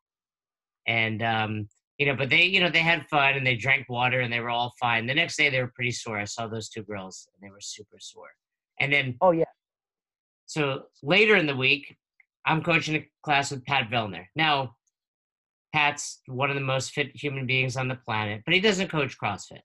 and 0.87 1.23
um, 1.23 1.69
you 2.01 2.07
know, 2.07 2.17
but 2.17 2.31
they 2.31 2.45
you 2.45 2.61
know 2.61 2.71
they 2.71 2.81
had 2.81 3.07
fun 3.09 3.35
and 3.35 3.47
they 3.47 3.57
drank 3.57 3.87
water 3.91 4.21
and 4.21 4.33
they 4.33 4.41
were 4.41 4.49
all 4.49 4.73
fine. 4.81 5.07
The 5.07 5.15
next 5.15 5.37
day 5.37 5.51
they 5.51 5.61
were 5.61 5.73
pretty 5.75 5.91
sore. 5.91 6.19
I 6.19 6.25
saw 6.25 6.49
those 6.49 6.71
two 6.71 6.83
girls 6.83 7.29
and 7.35 7.47
they 7.47 7.53
were 7.53 7.61
super 7.61 7.99
sore. 8.01 8.31
And 8.81 8.91
then 8.91 9.19
oh 9.21 9.33
yeah, 9.33 9.45
so 10.50 10.83
later 11.04 11.37
in 11.37 11.47
the 11.47 11.54
week, 11.54 11.97
I'm 12.45 12.61
coaching 12.61 12.97
a 12.97 13.09
class 13.23 13.52
with 13.52 13.64
Pat 13.66 13.88
Vellner. 13.88 14.26
Now, 14.35 14.75
Pat's 15.73 16.23
one 16.26 16.50
of 16.50 16.57
the 16.57 16.61
most 16.61 16.90
fit 16.90 17.12
human 17.14 17.47
beings 17.47 17.76
on 17.76 17.87
the 17.87 17.95
planet, 17.95 18.42
but 18.45 18.52
he 18.52 18.59
doesn't 18.59 18.90
coach 18.90 19.16
CrossFit. 19.16 19.61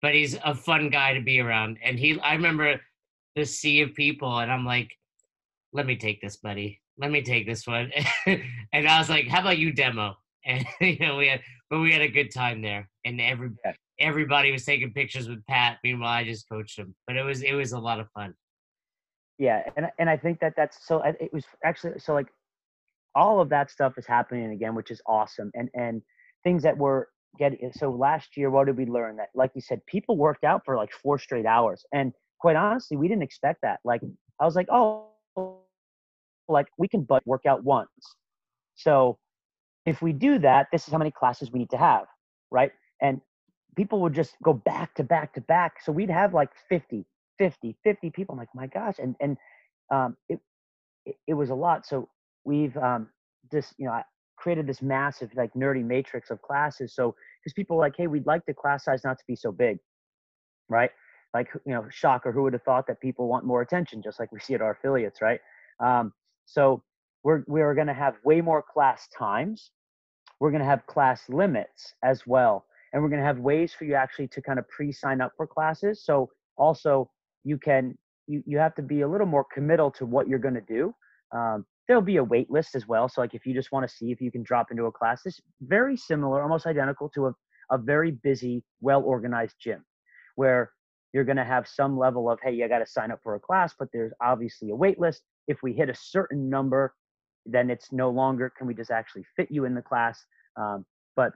But 0.00 0.14
he's 0.14 0.38
a 0.42 0.54
fun 0.54 0.88
guy 0.88 1.12
to 1.12 1.20
be 1.20 1.38
around. 1.40 1.76
And 1.84 1.98
he, 1.98 2.18
I 2.20 2.32
remember 2.32 2.80
the 3.36 3.44
sea 3.44 3.82
of 3.82 3.92
people, 3.92 4.38
and 4.38 4.50
I'm 4.50 4.64
like, 4.64 4.90
let 5.74 5.84
me 5.84 5.96
take 5.96 6.22
this, 6.22 6.38
buddy. 6.38 6.80
Let 6.96 7.10
me 7.10 7.20
take 7.20 7.46
this 7.46 7.66
one. 7.66 7.92
and 8.26 8.88
I 8.88 8.98
was 8.98 9.10
like, 9.10 9.28
how 9.28 9.40
about 9.40 9.58
you 9.58 9.72
demo? 9.72 10.14
And 10.46 10.64
you 10.80 10.98
know, 11.00 11.16
we 11.16 11.28
had, 11.28 11.42
but 11.68 11.80
we 11.80 11.92
had 11.92 12.00
a 12.00 12.08
good 12.08 12.32
time 12.32 12.62
there, 12.62 12.88
and 13.04 13.20
every 13.20 13.50
everybody 13.98 14.50
was 14.50 14.64
taking 14.64 14.94
pictures 14.94 15.28
with 15.28 15.44
Pat. 15.46 15.76
Meanwhile, 15.84 16.08
I 16.08 16.24
just 16.24 16.48
coached 16.48 16.78
him, 16.78 16.94
but 17.06 17.16
it 17.16 17.22
was 17.22 17.42
it 17.42 17.52
was 17.52 17.72
a 17.72 17.78
lot 17.78 18.00
of 18.00 18.08
fun. 18.12 18.32
Yeah, 19.38 19.62
and 19.76 19.86
and 19.98 20.10
I 20.10 20.16
think 20.16 20.40
that 20.40 20.54
that's 20.56 20.86
so. 20.86 21.00
It 21.02 21.32
was 21.32 21.44
actually 21.64 21.98
so 22.00 22.12
like 22.12 22.26
all 23.14 23.40
of 23.40 23.48
that 23.50 23.70
stuff 23.70 23.94
is 23.96 24.06
happening 24.06 24.50
again, 24.52 24.74
which 24.74 24.90
is 24.90 25.00
awesome. 25.06 25.50
And 25.54 25.68
and 25.74 26.02
things 26.42 26.62
that 26.64 26.76
were 26.76 27.08
getting 27.38 27.58
uh, 27.64 27.72
so 27.72 27.90
last 27.90 28.36
year, 28.36 28.50
what 28.50 28.66
did 28.66 28.76
we 28.76 28.86
learn? 28.86 29.16
That 29.16 29.28
like 29.34 29.52
you 29.54 29.60
said, 29.60 29.84
people 29.86 30.16
worked 30.16 30.44
out 30.44 30.62
for 30.64 30.76
like 30.76 30.90
four 30.92 31.18
straight 31.18 31.46
hours, 31.46 31.84
and 31.92 32.12
quite 32.40 32.56
honestly, 32.56 32.96
we 32.96 33.06
didn't 33.06 33.22
expect 33.22 33.60
that. 33.62 33.78
Like 33.84 34.00
I 34.40 34.44
was 34.44 34.56
like, 34.56 34.66
oh, 34.72 35.06
like 36.48 36.66
we 36.76 36.88
can 36.88 37.02
but 37.02 37.24
work 37.26 37.42
out 37.46 37.62
once. 37.62 37.90
So 38.74 39.18
if 39.86 40.02
we 40.02 40.12
do 40.12 40.38
that, 40.40 40.66
this 40.72 40.86
is 40.86 40.92
how 40.92 40.98
many 40.98 41.10
classes 41.10 41.52
we 41.52 41.60
need 41.60 41.70
to 41.70 41.78
have, 41.78 42.06
right? 42.50 42.72
And 43.00 43.20
people 43.76 44.00
would 44.00 44.14
just 44.14 44.34
go 44.42 44.52
back 44.52 44.94
to 44.96 45.04
back 45.04 45.34
to 45.34 45.40
back. 45.40 45.74
So 45.82 45.92
we'd 45.92 46.10
have 46.10 46.34
like 46.34 46.50
50, 46.68 47.04
50, 47.38 47.76
50 47.84 48.10
people. 48.10 48.34
I'm 48.34 48.38
like, 48.38 48.48
my 48.54 48.66
gosh. 48.66 48.96
And, 48.98 49.14
and 49.20 49.36
um, 49.90 50.16
it, 50.28 50.40
it, 51.06 51.16
it 51.28 51.34
was 51.34 51.50
a 51.50 51.54
lot. 51.54 51.86
So 51.86 52.08
we've 52.44 52.76
um, 52.76 53.08
just 53.50 53.74
you 53.78 53.86
know 53.86 53.92
I 53.92 54.02
created 54.36 54.66
this 54.66 54.82
massive 54.82 55.30
like 55.34 55.52
nerdy 55.54 55.84
matrix 55.84 56.30
of 56.30 56.40
classes. 56.42 56.94
So 56.94 57.14
because 57.42 57.52
people 57.54 57.76
like, 57.76 57.94
hey, 57.96 58.06
we'd 58.06 58.26
like 58.26 58.42
the 58.46 58.54
class 58.54 58.84
size 58.84 59.02
not 59.04 59.18
to 59.18 59.24
be 59.26 59.36
so 59.36 59.50
big, 59.52 59.78
right? 60.68 60.90
Like 61.34 61.48
you 61.66 61.74
know, 61.74 61.86
shocker, 61.90 62.32
who 62.32 62.42
would 62.42 62.52
have 62.52 62.62
thought 62.62 62.86
that 62.86 63.00
people 63.00 63.28
want 63.28 63.44
more 63.44 63.62
attention, 63.62 64.02
just 64.02 64.18
like 64.18 64.32
we 64.32 64.40
see 64.40 64.54
at 64.54 64.62
our 64.62 64.72
affiliates, 64.72 65.20
right? 65.20 65.40
Um, 65.80 66.12
so 66.46 66.82
we're 67.24 67.44
we're 67.46 67.74
going 67.74 67.86
to 67.86 67.94
have 67.94 68.14
way 68.24 68.40
more 68.40 68.62
class 68.62 69.08
times. 69.16 69.70
We're 70.40 70.50
going 70.50 70.62
to 70.62 70.68
have 70.68 70.86
class 70.86 71.22
limits 71.28 71.94
as 72.02 72.26
well, 72.26 72.64
and 72.92 73.02
we're 73.02 73.08
going 73.08 73.20
to 73.20 73.26
have 73.26 73.38
ways 73.38 73.74
for 73.74 73.84
you 73.84 73.94
actually 73.94 74.28
to 74.28 74.40
kind 74.40 74.58
of 74.58 74.68
pre-sign 74.68 75.20
up 75.20 75.32
for 75.36 75.46
classes. 75.46 76.04
So 76.04 76.30
also 76.56 77.10
you 77.48 77.56
can 77.58 77.96
you 78.26 78.42
you 78.46 78.58
have 78.58 78.74
to 78.74 78.82
be 78.82 79.00
a 79.00 79.08
little 79.08 79.26
more 79.26 79.46
committal 79.52 79.90
to 79.92 80.04
what 80.04 80.28
you're 80.28 80.38
going 80.38 80.60
to 80.62 80.68
do. 80.68 80.94
Um, 81.32 81.64
there'll 81.86 82.02
be 82.02 82.18
a 82.18 82.24
wait 82.24 82.50
list 82.50 82.74
as 82.74 82.86
well. 82.86 83.08
So 83.08 83.22
like 83.22 83.34
if 83.34 83.46
you 83.46 83.54
just 83.54 83.72
want 83.72 83.88
to 83.88 83.94
see 83.94 84.12
if 84.12 84.20
you 84.20 84.30
can 84.30 84.42
drop 84.42 84.70
into 84.70 84.84
a 84.84 84.92
class, 84.92 85.22
it's 85.24 85.40
very 85.62 85.96
similar, 85.96 86.42
almost 86.42 86.66
identical 86.66 87.08
to 87.14 87.28
a, 87.28 87.32
a 87.70 87.78
very 87.78 88.10
busy, 88.10 88.62
well 88.82 89.02
organized 89.02 89.56
gym 89.58 89.82
where 90.36 90.70
you're 91.14 91.24
going 91.24 91.38
to 91.38 91.44
have 91.44 91.66
some 91.66 91.98
level 91.98 92.30
of, 92.30 92.38
hey, 92.42 92.52
you 92.52 92.68
got 92.68 92.80
to 92.80 92.86
sign 92.86 93.10
up 93.10 93.20
for 93.22 93.34
a 93.34 93.40
class, 93.40 93.74
but 93.78 93.88
there's 93.92 94.12
obviously 94.22 94.70
a 94.70 94.76
wait 94.76 95.00
list. 95.00 95.22
If 95.46 95.62
we 95.62 95.72
hit 95.72 95.88
a 95.88 95.94
certain 95.94 96.50
number, 96.50 96.94
then 97.46 97.70
it's 97.70 97.90
no 97.92 98.10
longer 98.10 98.52
can 98.56 98.66
we 98.66 98.74
just 98.74 98.90
actually 98.90 99.24
fit 99.34 99.48
you 99.50 99.64
in 99.64 99.74
the 99.74 99.80
class. 99.80 100.22
Um, 100.60 100.84
but 101.16 101.32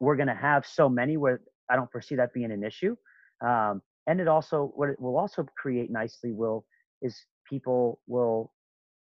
we're 0.00 0.16
going 0.16 0.28
to 0.28 0.34
have 0.34 0.66
so 0.66 0.88
many 0.88 1.16
where 1.16 1.40
I 1.70 1.76
don't 1.76 1.90
foresee 1.92 2.16
that 2.16 2.34
being 2.34 2.50
an 2.50 2.64
issue. 2.64 2.96
Um, 3.40 3.80
and 4.10 4.20
it 4.20 4.26
also, 4.26 4.72
what 4.74 4.88
it 4.88 5.00
will 5.00 5.16
also 5.16 5.46
create 5.56 5.88
nicely 5.88 6.32
will 6.32 6.64
is 7.00 7.16
people 7.48 8.00
will 8.08 8.52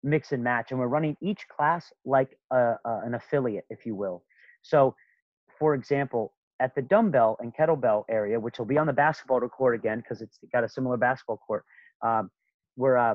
mix 0.02 0.32
and 0.32 0.44
match 0.44 0.70
and 0.70 0.78
we're 0.78 0.86
running 0.86 1.16
each 1.22 1.46
class 1.48 1.90
like 2.04 2.36
a, 2.50 2.74
a, 2.84 3.00
an 3.06 3.14
affiliate 3.14 3.64
if 3.70 3.86
you 3.86 3.94
will 3.94 4.24
so 4.62 4.94
for 5.60 5.74
example 5.74 6.34
at 6.60 6.74
the 6.74 6.82
dumbbell 6.82 7.36
and 7.40 7.54
kettlebell 7.54 8.02
area 8.10 8.38
which 8.38 8.58
will 8.58 8.66
be 8.66 8.76
on 8.76 8.86
the 8.86 8.92
basketball 8.92 9.40
court 9.48 9.76
again 9.76 9.98
because 9.98 10.20
it's 10.20 10.38
got 10.52 10.64
a 10.64 10.68
similar 10.68 10.96
basketball 10.96 11.38
court 11.46 11.64
um, 12.04 12.30
where 12.74 12.98
uh, 12.98 13.14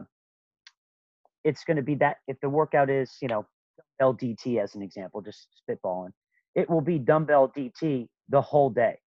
it's 1.43 1.65
going 1.65 1.77
to 1.77 1.84
be 1.84 1.96
that 1.96 2.17
if 2.27 2.39
the 2.39 2.50
workout 2.50 2.89
is 2.89 3.17
you 3.22 3.27
know 3.27 3.46
LDT 4.01 4.63
as 4.63 4.75
an 4.75 4.81
example 4.81 5.22
just 5.22 5.48
spitballing 5.69 6.12
it 6.55 6.69
will 6.69 6.81
be 6.81 6.98
dumbbell 6.98 7.51
dt 7.55 8.07
the 8.29 8.41
whole 8.41 8.69
day 8.69 8.98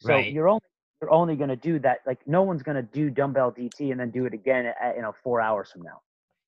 so 0.00 0.14
right. 0.14 0.32
you're 0.32 0.48
only 0.48 0.60
you're 1.00 1.12
only 1.12 1.36
going 1.36 1.50
to 1.50 1.56
do 1.56 1.78
that 1.78 1.98
like 2.06 2.18
no 2.26 2.42
one's 2.42 2.62
going 2.62 2.76
to 2.76 2.82
do 2.82 3.10
dumbbell 3.10 3.52
dt 3.52 3.90
and 3.90 4.00
then 4.00 4.10
do 4.10 4.24
it 4.26 4.34
again 4.34 4.66
at, 4.66 4.96
you 4.96 5.02
know 5.02 5.12
four 5.22 5.40
hours 5.40 5.70
from 5.70 5.82
now 5.82 6.00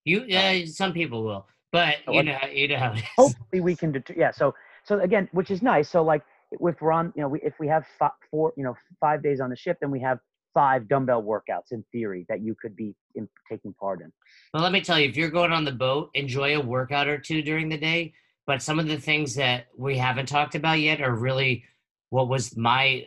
you, 0.06 0.24
yeah, 0.28 0.62
uh, 0.62 0.66
some 0.66 0.92
people 0.92 1.24
will, 1.24 1.48
but 1.72 1.96
you 2.08 2.22
know, 2.22 2.38
you 2.50 2.68
know. 2.68 2.94
Hopefully, 3.18 3.60
we 3.60 3.74
can. 3.74 3.90
Det- 3.90 4.16
yeah. 4.16 4.30
So, 4.30 4.54
so 4.84 5.00
again, 5.00 5.28
which 5.32 5.50
is 5.50 5.62
nice. 5.62 5.90
So, 5.90 6.04
like, 6.04 6.22
if 6.52 6.80
we're 6.80 6.92
on, 6.92 7.12
you 7.16 7.22
know, 7.22 7.28
we, 7.28 7.40
if 7.42 7.54
we 7.58 7.66
have 7.66 7.84
five, 7.98 8.12
four, 8.30 8.52
you 8.56 8.62
know, 8.62 8.76
five 9.00 9.20
days 9.20 9.40
on 9.40 9.50
the 9.50 9.56
ship, 9.56 9.78
then 9.80 9.90
we 9.90 10.00
have 10.00 10.20
five 10.54 10.88
dumbbell 10.88 11.24
workouts 11.24 11.72
in 11.72 11.84
theory 11.90 12.24
that 12.28 12.40
you 12.40 12.54
could 12.62 12.76
be 12.76 12.94
in, 13.16 13.28
taking 13.50 13.74
part 13.74 14.00
in. 14.00 14.12
Well, 14.54 14.62
let 14.62 14.70
me 14.70 14.80
tell 14.80 15.00
you, 15.00 15.08
if 15.08 15.16
you're 15.16 15.28
going 15.28 15.50
on 15.50 15.64
the 15.64 15.72
boat, 15.72 16.10
enjoy 16.14 16.56
a 16.56 16.60
workout 16.60 17.08
or 17.08 17.18
two 17.18 17.42
during 17.42 17.68
the 17.68 17.76
day. 17.76 18.14
But 18.46 18.62
some 18.62 18.78
of 18.78 18.86
the 18.86 19.00
things 19.00 19.34
that 19.34 19.66
we 19.76 19.98
haven't 19.98 20.26
talked 20.26 20.54
about 20.54 20.78
yet 20.78 21.00
are 21.00 21.16
really 21.16 21.64
what 22.10 22.28
was 22.28 22.56
my 22.56 23.06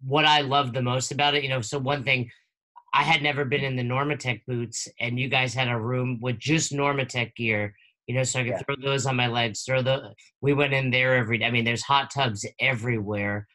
what 0.00 0.24
I 0.24 0.42
love 0.42 0.72
the 0.72 0.82
most 0.82 1.12
about 1.12 1.34
it. 1.34 1.42
You 1.42 1.48
know, 1.48 1.60
so 1.60 1.78
one 1.78 2.04
thing 2.04 2.30
I 2.94 3.02
had 3.02 3.22
never 3.22 3.44
been 3.44 3.64
in 3.64 3.76
the 3.76 3.82
NormaTec 3.82 4.42
boots, 4.46 4.88
and 5.00 5.18
you 5.18 5.28
guys 5.28 5.54
had 5.54 5.68
a 5.68 5.78
room 5.78 6.18
with 6.20 6.38
just 6.38 6.72
NormaTec 6.72 7.34
gear. 7.36 7.74
You 8.06 8.14
know, 8.14 8.22
so 8.22 8.40
I 8.40 8.44
could 8.44 8.52
yeah. 8.52 8.62
throw 8.62 8.76
those 8.82 9.04
on 9.04 9.16
my 9.16 9.26
legs. 9.26 9.62
Throw 9.62 9.82
the. 9.82 10.14
We 10.40 10.54
went 10.54 10.72
in 10.72 10.90
there 10.90 11.16
every. 11.16 11.44
I 11.44 11.50
mean, 11.50 11.64
there's 11.64 11.82
hot 11.82 12.10
tubs 12.10 12.46
everywhere. 12.58 13.46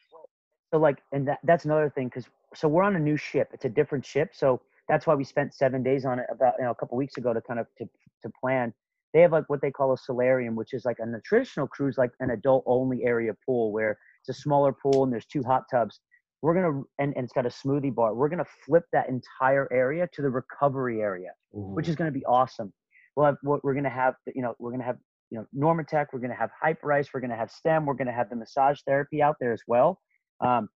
So 0.72 0.78
like, 0.78 0.98
and 1.12 1.26
that, 1.28 1.38
that's 1.44 1.64
another 1.64 1.90
thing 1.90 2.08
because 2.08 2.26
so 2.54 2.68
we're 2.68 2.84
on 2.84 2.96
a 2.96 3.00
new 3.00 3.16
ship. 3.16 3.50
It's 3.52 3.64
a 3.64 3.68
different 3.68 4.04
ship, 4.06 4.30
so 4.32 4.60
that's 4.88 5.06
why 5.06 5.14
we 5.14 5.24
spent 5.24 5.54
seven 5.54 5.82
days 5.82 6.04
on 6.04 6.18
it 6.18 6.26
about 6.30 6.54
you 6.58 6.64
know 6.64 6.70
a 6.70 6.74
couple 6.74 6.96
weeks 6.96 7.16
ago 7.16 7.32
to 7.32 7.40
kind 7.40 7.58
of 7.58 7.66
to 7.78 7.84
to 8.22 8.30
plan. 8.40 8.72
They 9.12 9.20
have 9.20 9.32
like 9.32 9.44
what 9.48 9.60
they 9.60 9.70
call 9.70 9.92
a 9.92 9.98
solarium, 9.98 10.56
which 10.56 10.72
is 10.72 10.84
like 10.84 10.98
a 11.00 11.20
traditional 11.24 11.66
cruise, 11.66 11.96
like 11.98 12.10
an 12.20 12.30
adult 12.30 12.64
only 12.66 13.04
area 13.04 13.32
pool 13.46 13.72
where 13.72 13.96
it's 14.20 14.36
a 14.36 14.40
smaller 14.40 14.72
pool 14.72 15.04
and 15.04 15.12
there's 15.12 15.26
two 15.26 15.42
hot 15.42 15.64
tubs 15.70 16.00
we're 16.44 16.52
gonna 16.52 16.82
and, 16.98 17.14
and 17.16 17.24
it's 17.24 17.32
got 17.32 17.46
a 17.46 17.48
smoothie 17.48 17.92
bar 17.92 18.14
we're 18.14 18.28
gonna 18.28 18.44
flip 18.66 18.84
that 18.92 19.08
entire 19.08 19.66
area 19.72 20.06
to 20.12 20.20
the 20.20 20.28
recovery 20.28 21.00
area 21.00 21.30
Ooh. 21.56 21.72
which 21.72 21.88
is 21.88 21.96
gonna 21.96 22.10
be 22.10 22.24
awesome. 22.26 22.70
We'll 23.16 23.24
have 23.24 23.36
what 23.42 23.64
we're 23.64 23.72
gonna 23.72 23.88
have 23.88 24.14
you 24.34 24.42
know 24.42 24.54
we're 24.58 24.70
gonna 24.70 24.84
have 24.84 24.98
you 25.30 25.38
know 25.38 25.46
NormaTec 25.56 26.08
we're 26.12 26.18
gonna 26.18 26.34
have 26.34 26.50
Hyperice 26.62 27.08
we're 27.14 27.20
gonna 27.20 27.36
have 27.36 27.50
stem 27.50 27.86
we're 27.86 27.94
gonna 27.94 28.12
have 28.12 28.28
the 28.28 28.36
massage 28.36 28.78
therapy 28.86 29.22
out 29.22 29.36
there 29.40 29.54
as 29.54 29.62
well. 29.66 30.00
Um, 30.44 30.68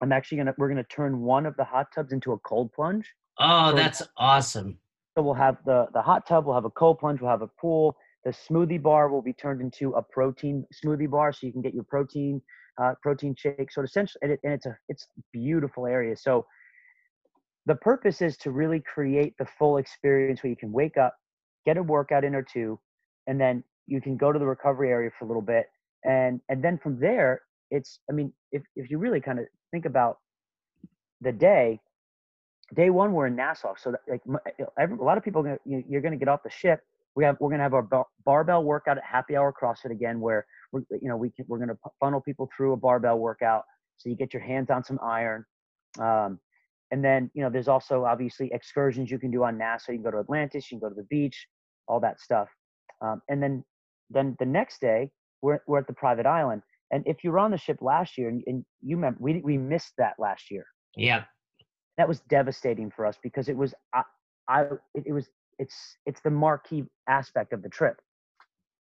i'm 0.00 0.12
actually 0.12 0.38
gonna 0.38 0.54
we're 0.56 0.70
gonna 0.70 0.84
turn 0.84 1.20
one 1.20 1.44
of 1.44 1.54
the 1.58 1.64
hot 1.64 1.88
tubs 1.94 2.12
into 2.12 2.32
a 2.32 2.38
cold 2.38 2.72
plunge. 2.72 3.06
Oh 3.38 3.70
so 3.70 3.76
that's 3.76 4.02
awesome. 4.16 4.78
So 5.14 5.22
we'll 5.22 5.34
have 5.34 5.58
the 5.66 5.88
the 5.92 6.00
hot 6.00 6.26
tub 6.26 6.46
we'll 6.46 6.54
have 6.54 6.64
a 6.64 6.70
cold 6.70 7.00
plunge 7.00 7.20
we'll 7.20 7.30
have 7.30 7.42
a 7.42 7.50
pool. 7.60 7.96
The 8.24 8.30
smoothie 8.30 8.82
bar 8.82 9.10
will 9.10 9.22
be 9.22 9.34
turned 9.34 9.60
into 9.60 9.90
a 9.90 10.02
protein 10.02 10.64
smoothie 10.82 11.10
bar 11.10 11.34
so 11.34 11.46
you 11.46 11.52
can 11.52 11.60
get 11.60 11.74
your 11.74 11.84
protein 11.84 12.40
uh, 12.82 12.94
protein 13.02 13.34
shake. 13.36 13.70
So 13.70 13.82
essentially, 13.82 14.20
and, 14.22 14.32
it, 14.32 14.40
and 14.44 14.52
it's 14.52 14.66
a 14.66 14.76
it's 14.88 15.06
beautiful 15.32 15.86
area. 15.86 16.16
So 16.16 16.46
the 17.66 17.74
purpose 17.74 18.22
is 18.22 18.36
to 18.38 18.50
really 18.50 18.80
create 18.80 19.34
the 19.38 19.46
full 19.58 19.76
experience 19.76 20.42
where 20.42 20.50
you 20.50 20.56
can 20.56 20.72
wake 20.72 20.96
up, 20.96 21.14
get 21.66 21.76
a 21.76 21.82
workout 21.82 22.24
in 22.24 22.34
or 22.34 22.42
two, 22.42 22.78
and 23.26 23.40
then 23.40 23.62
you 23.86 24.00
can 24.00 24.16
go 24.16 24.32
to 24.32 24.38
the 24.38 24.46
recovery 24.46 24.90
area 24.90 25.10
for 25.18 25.24
a 25.24 25.28
little 25.28 25.42
bit, 25.42 25.66
and 26.04 26.40
and 26.48 26.62
then 26.64 26.78
from 26.78 26.98
there, 26.98 27.42
it's 27.70 28.00
I 28.10 28.12
mean, 28.12 28.32
if 28.52 28.62
if 28.76 28.90
you 28.90 28.98
really 28.98 29.20
kind 29.20 29.38
of 29.38 29.46
think 29.70 29.84
about 29.84 30.18
the 31.20 31.32
day, 31.32 31.80
day 32.74 32.90
one 32.90 33.12
we're 33.12 33.26
in 33.26 33.36
Nassau, 33.36 33.74
so 33.76 33.94
like 34.08 34.22
every, 34.78 34.96
a 34.96 35.02
lot 35.02 35.18
of 35.18 35.24
people, 35.24 35.44
you're 35.64 36.00
going 36.00 36.12
to 36.12 36.18
get 36.18 36.28
off 36.28 36.42
the 36.42 36.50
ship. 36.50 36.80
We 37.16 37.24
have 37.24 37.36
we're 37.40 37.50
going 37.50 37.58
to 37.58 37.64
have 37.64 37.74
our 37.74 37.82
bar, 37.82 38.06
barbell 38.24 38.64
workout 38.64 38.96
at 38.96 39.04
happy 39.04 39.36
hour 39.36 39.52
CrossFit 39.52 39.90
again, 39.90 40.20
where 40.20 40.46
we're, 40.72 40.82
you 40.90 41.08
know, 41.08 41.16
we 41.16 41.30
can, 41.30 41.44
we're 41.48 41.58
going 41.58 41.68
to 41.68 41.78
funnel 41.98 42.20
people 42.20 42.48
through 42.56 42.72
a 42.72 42.76
barbell 42.76 43.18
workout. 43.18 43.64
So 43.96 44.08
you 44.08 44.16
get 44.16 44.32
your 44.32 44.42
hands 44.42 44.70
on 44.70 44.84
some 44.84 44.98
iron. 45.02 45.44
Um, 45.98 46.38
and 46.90 47.04
then, 47.04 47.30
you 47.34 47.42
know, 47.42 47.50
there's 47.50 47.68
also 47.68 48.04
obviously 48.04 48.50
excursions 48.52 49.10
you 49.10 49.18
can 49.18 49.30
do 49.30 49.44
on 49.44 49.58
Nassau. 49.58 49.92
You 49.92 49.98
can 49.98 50.04
go 50.04 50.10
to 50.10 50.18
Atlantis, 50.18 50.70
you 50.70 50.78
can 50.78 50.88
go 50.88 50.94
to 50.94 51.00
the 51.00 51.06
beach, 51.10 51.46
all 51.86 52.00
that 52.00 52.20
stuff. 52.20 52.48
Um, 53.00 53.22
and 53.28 53.42
then, 53.42 53.64
then 54.10 54.36
the 54.38 54.46
next 54.46 54.80
day 54.80 55.10
we're, 55.42 55.60
we're 55.66 55.78
at 55.78 55.86
the 55.86 55.92
private 55.92 56.26
island. 56.26 56.62
And 56.90 57.04
if 57.06 57.22
you 57.22 57.30
were 57.30 57.38
on 57.38 57.52
the 57.52 57.58
ship 57.58 57.78
last 57.80 58.18
year 58.18 58.28
and, 58.28 58.42
and 58.46 58.64
you 58.82 58.96
remember, 58.96 59.18
we, 59.20 59.40
we 59.44 59.56
missed 59.56 59.92
that 59.98 60.14
last 60.18 60.50
year. 60.50 60.66
Yeah. 60.96 61.24
That 61.96 62.08
was 62.08 62.20
devastating 62.28 62.90
for 62.90 63.06
us 63.06 63.16
because 63.22 63.48
it 63.48 63.56
was, 63.56 63.74
I, 63.94 64.02
I 64.48 64.62
it, 64.94 65.04
it 65.06 65.12
was, 65.12 65.28
it's, 65.58 65.96
it's 66.06 66.20
the 66.22 66.30
marquee 66.30 66.84
aspect 67.08 67.52
of 67.52 67.62
the 67.62 67.68
trip 67.68 68.00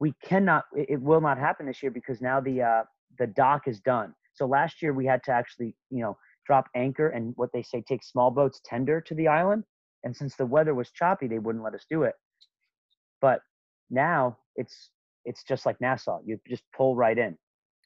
we 0.01 0.15
cannot 0.25 0.65
it 0.75 1.01
will 1.01 1.21
not 1.21 1.39
happen 1.39 1.67
this 1.67 1.83
year 1.83 1.93
because 1.93 2.21
now 2.21 2.41
the 2.41 2.63
uh, 2.63 2.83
the 3.19 3.27
dock 3.29 3.69
is 3.69 3.81
done 3.81 4.15
so 4.35 4.47
last 4.47 4.83
year 4.83 4.93
we 4.93 5.07
had 5.07 5.23
to 5.23 5.31
actually 5.31 5.75
you 5.91 6.01
know 6.01 6.17
drop 6.47 6.69
anchor 6.75 7.09
and 7.11 7.33
what 7.37 7.51
they 7.53 7.63
say 7.63 7.83
take 7.87 8.03
small 8.03 8.31
boats 8.31 8.61
tender 8.65 9.01
to 9.01 9.15
the 9.15 9.29
island 9.29 9.63
And 10.03 10.17
since 10.17 10.35
the 10.37 10.47
weather 10.47 10.75
was 10.75 10.91
choppy, 10.91 11.29
they 11.29 11.39
wouldn't 11.39 11.63
let 11.63 11.75
us 11.75 11.85
do 11.89 12.03
it. 12.05 12.15
But 13.21 13.41
now 13.91 14.39
it's 14.57 14.91
it's 15.25 15.45
just 15.45 15.67
like 15.67 15.81
Nassau. 15.81 16.21
You 16.25 16.41
just 16.49 16.65
pull 16.77 16.97
right 16.97 17.19
in. 17.19 17.37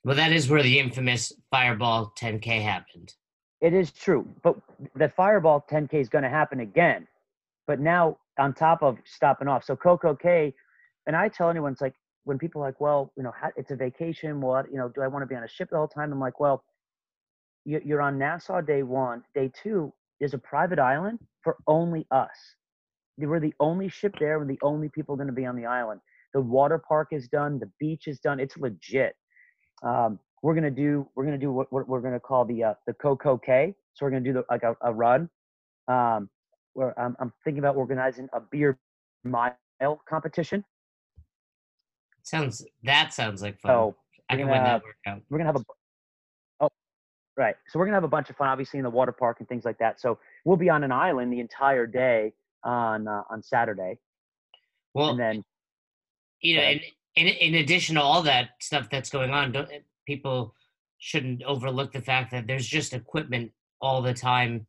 Well, 0.05 0.17
that 0.17 0.33
is 0.33 0.49
where 0.49 0.63
the 0.63 0.79
infamous 0.79 1.33
Fireball 1.51 2.13
10K 2.19 2.63
happened. 2.63 3.13
It 3.61 3.73
is 3.73 3.91
true, 3.91 4.29
but 4.43 4.57
the 4.95 5.09
Fireball 5.09 5.65
10K 5.71 5.95
is 5.95 6.09
going 6.09 6.25
to 6.25 6.31
happen 6.31 6.61
again. 6.61 7.09
But 7.67 7.81
now 7.81 8.19
on 8.39 8.55
top 8.55 8.83
of 8.83 8.99
stopping 9.05 9.49
off, 9.49 9.65
so 9.65 9.75
Coco 9.75 10.15
Cay 10.15 10.55
and 11.07 11.17
I 11.17 11.29
tell 11.29 11.51
anyone 11.51 11.73
it's 11.73 11.81
like 11.81 11.95
when 12.25 12.39
people 12.39 12.63
are 12.63 12.67
like, 12.67 12.81
well, 12.81 13.13
you 13.17 13.23
know, 13.23 13.33
it's 13.57 13.71
a 13.71 13.77
vacation. 13.77 14.41
What, 14.41 14.71
you 14.71 14.79
know, 14.79 14.89
do 14.89 15.03
I 15.03 15.07
want 15.07 15.23
to 15.23 15.27
be 15.27 15.35
on 15.35 15.45
a 15.45 15.49
ship 15.49 15.69
the 15.71 15.77
whole 15.77 15.89
time? 15.89 16.13
I'm 16.13 16.21
like, 16.21 16.41
well, 16.41 16.65
you're 17.65 18.03
on 18.03 18.19
Nassau 18.19 18.61
day 18.61 18.83
one. 18.83 19.23
Day 19.35 19.51
two 19.63 19.93
is 20.21 20.35
a 20.35 20.39
private 20.39 20.79
island 20.79 21.19
for 21.43 21.57
only 21.67 22.07
us. 22.11 22.57
We're 23.17 23.41
the 23.41 23.55
only 23.61 23.89
ship 23.89 24.15
there. 24.19 24.39
We're 24.39 24.47
the 24.47 24.59
only 24.63 24.89
people 24.89 25.17
going 25.17 25.29
to 25.29 25.33
be 25.33 25.47
on 25.47 25.57
the 25.57 25.67
island. 25.67 26.01
The 26.35 26.41
water 26.41 26.79
park 26.79 27.09
is 27.13 27.29
done. 27.29 27.59
The 27.59 27.71
beach 27.79 28.09
is 28.09 28.19
done. 28.19 28.41
It's 28.41 28.57
legit. 28.57 29.15
Um, 29.83 30.19
we're 30.43 30.55
gonna 30.55 30.71
do 30.71 31.09
we're 31.15 31.25
gonna 31.25 31.39
do 31.39 31.53
what 31.53 31.73
we're, 31.73 32.01
gonna 32.01 32.21
call 32.21 32.45
the 32.45 32.65
uh, 32.65 32.75
the 32.87 32.93
Coco 32.93 33.39
Cay. 33.39 33.75
So 33.95 34.05
we're 34.05 34.11
gonna 34.11 34.25
do 34.25 34.35
the, 34.35 34.45
like 34.51 34.63
a, 34.63 34.77
a 34.83 34.93
run. 34.93 35.31
Um, 35.89 36.29
where 36.75 36.99
I'm, 37.01 37.17
I'm 37.21 37.33
thinking 37.45 37.61
about 37.61 37.77
organizing 37.77 38.29
a 38.33 38.41
beer 38.41 38.79
mile 39.23 39.57
competition. 40.09 40.65
Sounds 42.25 42.65
that 42.83 43.13
sounds 43.13 43.43
like 43.43 43.61
fun. 43.61 43.71
So 43.71 43.97
I 44.29 44.37
can 44.37 44.47
gonna, 44.47 44.53
win 44.53 44.65
that 44.65 44.83
workout. 44.83 45.23
We're 45.29 45.39
gonna 45.39 45.53
have 45.53 45.61
a 45.61 45.65
oh 46.61 46.69
right. 47.37 47.55
So 47.69 47.79
we're 47.79 47.85
gonna 47.85 47.97
have 47.97 48.05
a 48.05 48.09
bunch 48.09 48.31
of 48.31 48.37
fun, 48.37 48.49
obviously 48.49 48.79
in 48.79 48.85
the 48.85 48.91
water 48.91 49.13
park 49.13 49.37
and 49.41 49.49
things 49.49 49.65
like 49.65 49.79
that. 49.79 50.01
So 50.01 50.19
we'll 50.45 50.57
be 50.57 50.71
on 50.71 50.83
an 50.85 50.91
island 50.91 51.33
the 51.33 51.41
entire 51.41 51.87
day 51.87 52.33
on 52.65 53.07
uh, 53.07 53.23
on 53.31 53.43
Saturday. 53.43 53.99
Well, 54.95 55.11
and 55.11 55.21
then 55.21 55.45
you 56.41 56.57
know, 56.57 56.63
in, 56.63 56.81
in 57.17 57.27
in 57.27 57.55
addition 57.57 57.97
to 57.97 58.03
all 58.03 58.23
that 58.23 58.51
stuff 58.59 58.89
that's 58.91 59.11
going 59.11 59.31
on, 59.31 59.53
don't, 59.53 59.69
people 60.07 60.55
shouldn't 60.99 61.43
overlook 61.43 61.93
the 61.93 62.01
fact 62.01 62.31
that 62.31 62.47
there's 62.47 62.67
just 62.67 62.95
equipment 62.95 63.53
all 63.83 64.01
the 64.01 64.15
time 64.15 64.67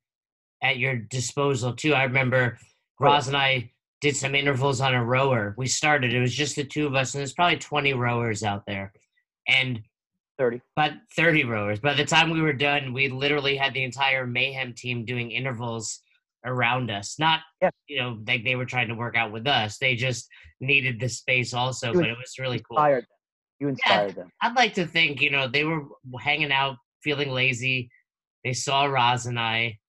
at 0.62 0.78
your 0.78 0.98
disposal 0.98 1.72
too. 1.74 1.94
I 1.94 2.04
remember 2.04 2.58
Roz 3.00 3.28
and 3.28 3.38
I 3.38 3.72
did 4.06 4.16
some 4.16 4.36
intervals 4.36 4.82
on 4.82 4.94
a 4.94 5.04
rower. 5.04 5.56
We 5.58 5.66
started; 5.66 6.14
it 6.14 6.22
was 6.22 6.34
just 6.34 6.56
the 6.56 6.64
two 6.64 6.86
of 6.86 6.94
us, 6.94 7.16
and 7.16 7.20
there's 7.20 7.34
probably 7.34 7.58
20 7.58 7.94
rowers 7.94 8.44
out 8.44 8.64
there, 8.68 8.94
and 9.48 9.82
30. 10.38 10.62
But 10.76 10.94
30 11.16 11.46
rowers. 11.46 11.80
By 11.80 11.96
the 11.96 12.06
time 12.06 12.30
we 12.30 12.40
were 12.40 12.54
done, 12.54 12.94
we 12.94 13.10
literally 13.10 13.56
had 13.56 13.74
the 13.74 13.84
entire 13.84 14.28
mayhem 14.28 14.74
team 14.74 15.06
doing 15.06 15.32
intervals 15.32 16.02
around 16.46 16.92
us. 16.92 17.16
Not, 17.18 17.40
yeah. 17.64 17.72
you 17.88 17.98
know, 17.98 18.20
like 18.28 18.44
they 18.44 18.56
were 18.56 18.66
trying 18.66 18.90
to 18.90 18.94
work 18.94 19.18
out 19.18 19.32
with 19.32 19.48
us. 19.48 19.80
They 19.80 19.96
just 19.96 20.28
needed 20.60 21.00
the 21.00 21.10
space 21.10 21.56
also, 21.56 21.92
but 21.92 22.06
it 22.06 22.16
was 22.16 22.36
really 22.38 22.60
cool. 22.60 22.78
Inspired 22.78 23.06
them. 23.06 23.18
You 23.60 23.68
inspired 23.70 24.08
yeah, 24.10 24.14
them. 24.14 24.32
I'd 24.44 24.56
like 24.56 24.76
to 24.76 24.86
think, 24.86 25.20
you 25.20 25.32
know, 25.32 25.48
they 25.48 25.64
were 25.64 25.84
hanging 26.20 26.52
out, 26.52 26.78
feeling 27.02 27.32
lazy. 27.32 27.90
They 28.44 28.54
saw 28.54 28.86
Roz 28.86 29.26
and 29.26 29.40
I, 29.40 29.80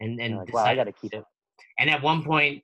and 0.00 0.18
and 0.20 0.38
like, 0.38 0.54
wow, 0.54 0.64
I 0.64 0.74
got 0.74 0.84
to 0.84 0.92
keep 0.92 1.12
it. 1.12 1.24
And 1.78 1.90
at 1.90 2.02
one 2.02 2.22
point, 2.22 2.62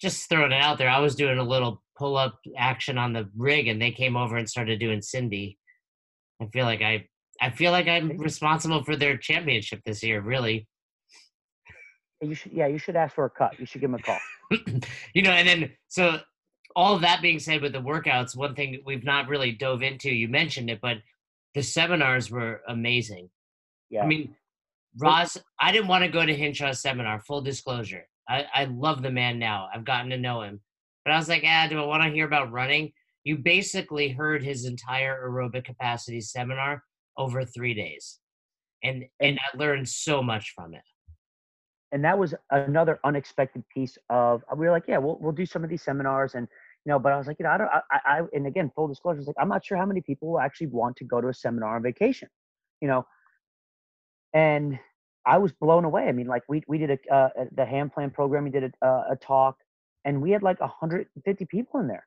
just 0.00 0.28
throwing 0.28 0.52
it 0.52 0.62
out 0.62 0.78
there, 0.78 0.88
I 0.88 1.00
was 1.00 1.14
doing 1.14 1.38
a 1.38 1.42
little 1.42 1.82
pull 1.96 2.16
up 2.16 2.38
action 2.56 2.98
on 2.98 3.12
the 3.12 3.28
rig, 3.36 3.68
and 3.68 3.80
they 3.80 3.90
came 3.90 4.16
over 4.16 4.36
and 4.36 4.48
started 4.48 4.80
doing 4.80 5.02
Cindy. 5.02 5.58
I 6.40 6.46
feel 6.46 6.64
like 6.64 6.80
I, 6.80 7.06
I 7.40 7.50
feel 7.50 7.72
like 7.72 7.86
I'm 7.86 8.16
responsible 8.18 8.82
for 8.82 8.96
their 8.96 9.18
championship 9.18 9.80
this 9.84 10.02
year. 10.02 10.20
Really, 10.20 10.66
you 12.20 12.34
should, 12.34 12.52
yeah, 12.52 12.66
you 12.66 12.78
should 12.78 12.96
ask 12.96 13.14
for 13.14 13.24
a 13.24 13.30
cut. 13.30 13.58
You 13.58 13.66
should 13.66 13.80
give 13.80 13.90
them 13.90 14.00
a 14.00 14.02
call. 14.02 14.18
you 15.14 15.22
know, 15.22 15.30
and 15.30 15.48
then 15.48 15.70
so 15.88 16.20
all 16.76 16.94
of 16.94 17.02
that 17.02 17.22
being 17.22 17.38
said, 17.38 17.62
with 17.62 17.72
the 17.72 17.80
workouts, 17.80 18.36
one 18.36 18.54
thing 18.54 18.80
we've 18.84 19.04
not 19.04 19.28
really 19.28 19.52
dove 19.52 19.82
into. 19.82 20.10
You 20.10 20.28
mentioned 20.28 20.70
it, 20.70 20.80
but 20.80 20.98
the 21.54 21.62
seminars 21.62 22.30
were 22.30 22.60
amazing. 22.68 23.30
Yeah. 23.90 24.02
I 24.02 24.06
mean, 24.06 24.34
Roz, 24.98 25.36
I 25.58 25.72
didn't 25.72 25.88
want 25.88 26.04
to 26.04 26.10
go 26.10 26.24
to 26.24 26.34
Hinshaw's 26.34 26.80
seminar. 26.80 27.20
Full 27.20 27.42
disclosure, 27.42 28.06
I, 28.30 28.46
I 28.54 28.64
love 28.64 29.02
the 29.02 29.10
man 29.10 29.38
now. 29.38 29.68
I've 29.74 29.84
gotten 29.84 30.10
to 30.10 30.16
know 30.16 30.42
him, 30.42 30.60
but 31.04 31.12
I 31.12 31.18
was 31.18 31.28
like, 31.28 31.42
ah, 31.44 31.66
do 31.68 31.80
I 31.80 31.84
want 31.84 32.02
to 32.04 32.10
hear 32.10 32.26
about 32.26 32.52
running? 32.52 32.92
You 33.24 33.36
basically 33.36 34.08
heard 34.08 34.42
his 34.42 34.64
entire 34.64 35.28
aerobic 35.28 35.64
capacity 35.64 36.22
seminar 36.22 36.82
over 37.18 37.44
three 37.44 37.74
days, 37.74 38.18
and 38.82 39.04
and 39.20 39.38
I 39.38 39.56
learned 39.58 39.88
so 39.88 40.22
much 40.22 40.54
from 40.56 40.74
it 40.74 40.82
and 41.92 42.04
that 42.04 42.18
was 42.18 42.34
another 42.50 42.98
unexpected 43.04 43.64
piece 43.72 43.98
of 44.08 44.42
we 44.56 44.66
were 44.66 44.72
like 44.72 44.84
yeah 44.86 44.98
we'll, 44.98 45.18
we'll 45.20 45.32
do 45.32 45.46
some 45.46 45.64
of 45.64 45.70
these 45.70 45.82
seminars 45.82 46.34
and 46.34 46.46
you 46.84 46.90
know 46.90 46.98
but 46.98 47.12
i 47.12 47.18
was 47.18 47.26
like 47.26 47.36
you 47.38 47.44
know 47.44 47.50
i 47.50 47.58
don't 47.58 47.68
i, 47.68 48.00
I 48.04 48.20
and 48.32 48.46
again 48.46 48.70
full 48.74 48.88
disclosure 48.88 49.20
is 49.20 49.26
like 49.26 49.36
i'm 49.38 49.48
not 49.48 49.64
sure 49.64 49.78
how 49.78 49.86
many 49.86 50.00
people 50.00 50.30
will 50.30 50.40
actually 50.40 50.68
want 50.68 50.96
to 50.96 51.04
go 51.04 51.20
to 51.20 51.28
a 51.28 51.34
seminar 51.34 51.76
on 51.76 51.82
vacation 51.82 52.28
you 52.80 52.88
know 52.88 53.06
and 54.32 54.78
i 55.30 55.38
was 55.38 55.52
blown 55.52 55.84
away 55.84 56.04
i 56.08 56.12
mean 56.12 56.26
like 56.26 56.42
we 56.48 56.62
we 56.68 56.78
did 56.78 56.90
a 56.90 57.14
uh, 57.14 57.28
the 57.56 57.64
hand 57.64 57.92
plan 57.92 58.10
program 58.10 58.44
we 58.44 58.50
did 58.50 58.64
a, 58.64 58.86
uh, 58.86 59.04
a 59.12 59.16
talk 59.16 59.56
and 60.04 60.20
we 60.20 60.30
had 60.30 60.42
like 60.42 60.60
150 60.60 61.44
people 61.46 61.80
in 61.80 61.88
there 61.88 62.06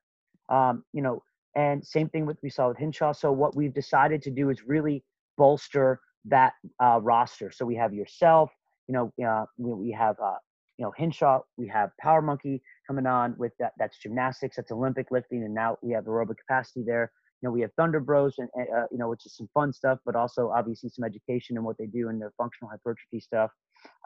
um 0.49 0.83
you 0.93 1.01
know 1.01 1.23
and 1.55 1.85
same 1.85 2.09
thing 2.09 2.25
with 2.25 2.37
we 2.43 2.49
saw 2.49 2.67
with 2.69 2.77
hinshaw 2.77 3.11
so 3.11 3.31
what 3.31 3.55
we've 3.55 3.73
decided 3.73 4.21
to 4.21 4.31
do 4.31 4.49
is 4.49 4.63
really 4.65 5.03
bolster 5.37 5.99
that 6.25 6.53
uh, 6.81 6.99
roster 7.01 7.51
so 7.51 7.65
we 7.65 7.75
have 7.75 7.93
yourself 7.93 8.51
you 8.87 8.93
know, 8.93 9.25
uh, 9.27 9.45
we, 9.57 9.73
we 9.73 9.91
have, 9.91 10.15
uh, 10.23 10.35
you 10.77 10.85
know, 10.85 10.91
Hinshaw, 10.97 11.41
we 11.57 11.67
have 11.67 11.91
Power 11.99 12.21
Monkey 12.21 12.61
coming 12.87 13.05
on 13.05 13.35
with 13.37 13.53
that. 13.59 13.73
That's 13.77 13.97
gymnastics, 13.97 14.55
that's 14.57 14.71
Olympic 14.71 15.11
lifting, 15.11 15.43
and 15.43 15.53
now 15.53 15.77
we 15.81 15.91
have 15.93 16.05
aerobic 16.05 16.37
capacity 16.37 16.83
there. 16.85 17.11
Know, 17.43 17.51
we 17.51 17.61
have 17.61 17.71
Thunder 17.77 17.99
Bros, 17.99 18.35
and 18.37 18.49
uh, 18.57 18.85
you 18.91 18.97
know, 18.97 19.09
which 19.09 19.25
is 19.25 19.35
some 19.35 19.49
fun 19.53 19.73
stuff, 19.73 19.99
but 20.05 20.15
also 20.15 20.49
obviously 20.49 20.89
some 20.89 21.03
education 21.03 21.57
and 21.57 21.65
what 21.65 21.77
they 21.77 21.87
do 21.87 22.09
in 22.09 22.19
their 22.19 22.31
functional 22.37 22.69
hypertrophy 22.69 23.19
stuff. 23.19 23.51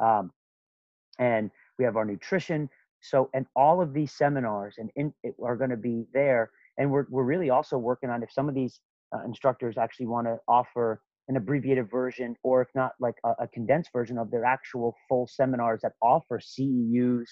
Um, 0.01 0.31
and 1.19 1.51
we 1.77 1.85
have 1.85 1.95
our 1.95 2.05
nutrition. 2.05 2.69
So, 3.01 3.29
and 3.33 3.45
all 3.55 3.81
of 3.81 3.93
these 3.93 4.11
seminars 4.11 4.75
and 4.79 4.89
in, 4.95 5.13
are 5.43 5.55
going 5.55 5.69
to 5.69 5.77
be 5.77 6.05
there. 6.13 6.51
And 6.77 6.91
we're 6.91 7.05
we're 7.09 7.23
really 7.23 7.49
also 7.49 7.77
working 7.77 8.09
on 8.09 8.23
if 8.23 8.31
some 8.31 8.49
of 8.49 8.55
these 8.55 8.79
uh, 9.15 9.23
instructors 9.25 9.77
actually 9.77 10.07
want 10.07 10.27
to 10.27 10.37
offer 10.47 11.01
an 11.27 11.35
abbreviated 11.35 11.89
version 11.89 12.35
or 12.43 12.61
if 12.61 12.69
not 12.73 12.93
like 12.99 13.15
a, 13.25 13.33
a, 13.41 13.47
condensed 13.47 13.89
version 13.91 14.17
of 14.17 14.31
their 14.31 14.45
actual 14.45 14.95
full 15.09 15.27
seminars 15.27 15.81
that 15.81 15.91
offer 16.01 16.39
ceus 16.39 17.27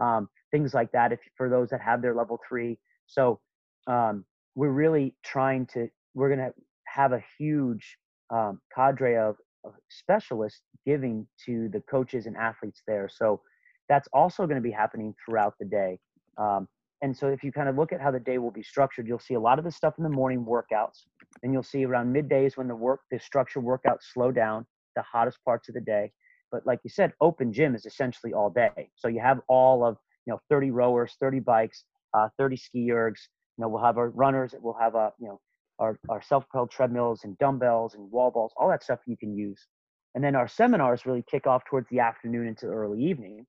um, 0.00 0.28
things 0.52 0.72
like 0.72 0.90
that 0.92 1.12
if 1.12 1.18
for 1.36 1.48
those 1.48 1.68
that 1.70 1.80
have 1.80 2.00
their 2.00 2.14
level 2.14 2.38
three 2.48 2.78
so 3.06 3.40
um, 3.88 4.24
we're 4.54 4.70
really 4.70 5.14
trying 5.24 5.66
to 5.66 5.88
we're 6.14 6.28
going 6.28 6.40
to 6.40 6.52
have 6.86 7.12
a 7.12 7.22
huge 7.38 7.96
um, 8.30 8.60
cadre 8.74 9.16
of, 9.16 9.36
of, 9.64 9.72
specialists 9.88 10.62
giving 10.84 11.26
to 11.46 11.68
the 11.72 11.80
coaches 11.82 12.26
and 12.26 12.36
athletes 12.36 12.82
there 12.86 13.08
so 13.08 13.40
that's 13.88 14.08
also 14.12 14.44
going 14.46 14.56
to 14.56 14.62
be 14.62 14.70
happening 14.70 15.14
throughout 15.24 15.54
the 15.60 15.66
day 15.66 15.98
um, 16.38 16.66
and 17.02 17.16
so 17.16 17.28
if 17.28 17.42
you 17.42 17.50
kind 17.50 17.68
of 17.68 17.76
look 17.76 17.92
at 17.92 18.00
how 18.00 18.10
the 18.10 18.20
day 18.20 18.38
will 18.38 18.50
be 18.50 18.62
structured, 18.62 19.06
you'll 19.06 19.18
see 19.18 19.34
a 19.34 19.40
lot 19.40 19.58
of 19.58 19.64
the 19.64 19.70
stuff 19.70 19.94
in 19.96 20.04
the 20.04 20.10
morning 20.10 20.44
workouts. 20.44 21.06
and 21.42 21.52
you'll 21.52 21.62
see 21.62 21.84
around 21.84 22.14
middays 22.14 22.56
when 22.56 22.68
the 22.68 22.74
work, 22.74 23.00
the 23.10 23.18
structure 23.18 23.60
workouts 23.60 24.02
slow 24.12 24.30
down, 24.30 24.66
the 24.96 25.02
hottest 25.02 25.38
parts 25.44 25.68
of 25.68 25.74
the 25.74 25.80
day. 25.80 26.12
But 26.50 26.66
like 26.66 26.80
you 26.82 26.90
said, 26.90 27.12
open 27.20 27.52
gym 27.52 27.74
is 27.74 27.86
essentially 27.86 28.34
all 28.34 28.50
day. 28.50 28.90
So 28.96 29.08
you 29.08 29.20
have 29.20 29.40
all 29.48 29.84
of, 29.84 29.96
you 30.26 30.32
know, 30.32 30.40
30 30.50 30.72
rowers, 30.72 31.16
30 31.20 31.40
bikes, 31.40 31.84
uh, 32.12 32.28
30 32.38 32.56
ski 32.56 32.88
ergs. 32.90 33.20
Know, 33.60 33.68
we'll 33.68 33.84
have 33.84 33.98
our 33.98 34.10
runners. 34.10 34.54
We'll 34.60 34.76
have 34.80 34.94
a, 34.94 35.12
you 35.18 35.28
know, 35.28 35.40
our, 35.78 35.98
our 36.08 36.22
self-propelled 36.22 36.70
treadmills 36.70 37.24
and 37.24 37.38
dumbbells 37.38 37.94
and 37.94 38.10
wall 38.10 38.30
balls, 38.30 38.52
all 38.56 38.68
that 38.68 38.82
stuff 38.82 39.00
you 39.06 39.16
can 39.16 39.36
use. 39.36 39.66
And 40.14 40.22
then 40.24 40.34
our 40.34 40.48
seminars 40.48 41.06
really 41.06 41.24
kick 41.30 41.46
off 41.46 41.64
towards 41.64 41.88
the 41.90 42.00
afternoon 42.00 42.48
into 42.48 42.66
early 42.66 43.02
evening. 43.02 43.46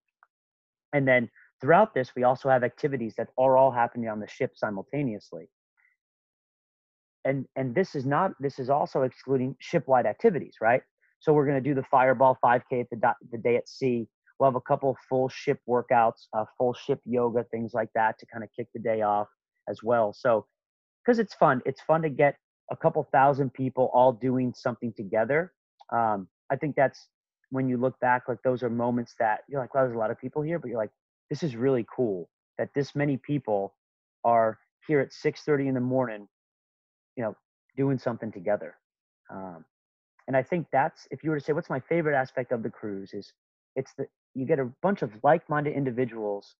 And 0.93 1.07
then 1.07 1.29
Throughout 1.61 1.93
this, 1.93 2.11
we 2.15 2.23
also 2.23 2.49
have 2.49 2.63
activities 2.63 3.13
that 3.17 3.27
are 3.37 3.55
all 3.55 3.71
happening 3.71 4.09
on 4.09 4.19
the 4.19 4.27
ship 4.27 4.53
simultaneously. 4.55 5.47
And, 7.23 7.45
and 7.55 7.75
this 7.75 7.93
is 7.93 8.03
not 8.03 8.31
this 8.39 8.57
is 8.57 8.71
also 8.71 9.03
excluding 9.03 9.55
ship-wide 9.59 10.07
activities, 10.07 10.55
right? 10.59 10.81
So 11.19 11.33
we're 11.33 11.45
going 11.45 11.63
to 11.63 11.69
do 11.69 11.75
the 11.75 11.83
Fireball 11.83 12.35
5K 12.43 12.81
at 12.81 12.89
the, 12.89 13.13
the 13.31 13.37
day 13.37 13.57
at 13.57 13.69
sea. 13.69 14.07
We'll 14.39 14.49
have 14.49 14.55
a 14.55 14.61
couple 14.61 14.97
full 15.07 15.29
ship 15.29 15.59
workouts, 15.69 16.25
uh, 16.35 16.45
full 16.57 16.73
ship 16.73 16.99
yoga, 17.05 17.45
things 17.51 17.75
like 17.75 17.89
that 17.93 18.17
to 18.17 18.25
kind 18.25 18.43
of 18.43 18.49
kick 18.57 18.69
the 18.73 18.79
day 18.81 19.03
off 19.03 19.27
as 19.71 19.81
well. 19.83 20.13
So 20.13 20.45
because 21.03 21.19
it's 21.19 21.33
fun, 21.33 21.61
it's 21.65 21.81
fun 21.81 22.03
to 22.03 22.09
get 22.09 22.35
a 22.71 22.77
couple 22.77 23.07
thousand 23.11 23.53
people 23.53 23.89
all 23.93 24.13
doing 24.13 24.53
something 24.55 24.93
together. 24.95 25.53
Um, 25.91 26.27
I 26.51 26.57
think 26.57 26.75
that's 26.75 27.07
when 27.49 27.67
you 27.67 27.77
look 27.77 27.99
back, 28.01 28.23
like 28.27 28.43
those 28.43 28.63
are 28.63 28.69
moments 28.69 29.15
that 29.19 29.41
you're 29.49 29.61
like, 29.61 29.73
well, 29.73 29.85
there's 29.85 29.95
a 29.95 29.99
lot 29.99 30.11
of 30.11 30.19
people 30.19 30.43
here, 30.43 30.59
but 30.59 30.69
you're 30.69 30.77
like, 30.77 30.91
this 31.31 31.43
is 31.43 31.55
really 31.55 31.85
cool 31.95 32.29
that 32.59 32.69
this 32.75 32.95
many 32.95 33.17
people 33.17 33.75
are 34.23 34.59
here 34.87 34.99
at 34.99 35.09
6.30 35.09 35.69
in 35.69 35.73
the 35.73 35.81
morning 35.81 36.27
you 37.17 37.23
know 37.23 37.35
doing 37.77 37.97
something 37.97 38.31
together 38.31 38.75
um, 39.31 39.65
and 40.27 40.37
i 40.37 40.43
think 40.43 40.67
that's 40.71 41.07
if 41.11 41.23
you 41.23 41.29
were 41.29 41.39
to 41.39 41.45
say 41.45 41.53
what's 41.53 41.69
my 41.69 41.79
favorite 41.79 42.15
aspect 42.15 42.51
of 42.51 42.63
the 42.63 42.69
cruise 42.69 43.13
is 43.13 43.33
it's 43.75 43.93
the 43.97 44.05
you 44.33 44.45
get 44.45 44.59
a 44.59 44.69
bunch 44.81 45.01
of 45.01 45.11
like-minded 45.23 45.73
individuals 45.73 46.55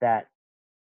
that 0.00 0.28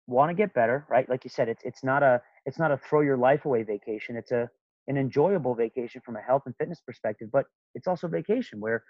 want 0.07 0.29
to 0.29 0.33
get 0.35 0.53
better, 0.53 0.85
right? 0.89 1.09
Like 1.09 1.23
you 1.23 1.29
said, 1.29 1.49
it's 1.49 1.63
it's 1.63 1.83
not 1.83 2.03
a 2.03 2.21
it's 2.45 2.59
not 2.59 2.71
a 2.71 2.77
throw 2.77 3.01
your 3.01 3.17
life 3.17 3.45
away 3.45 3.63
vacation. 3.63 4.15
It's 4.15 4.31
a 4.31 4.49
an 4.87 4.97
enjoyable 4.97 5.55
vacation 5.55 6.01
from 6.05 6.15
a 6.15 6.21
health 6.21 6.43
and 6.45 6.55
fitness 6.57 6.79
perspective, 6.79 7.29
but 7.31 7.45
it's 7.73 7.87
also 7.87 8.07
vacation 8.07 8.59
where 8.59 8.83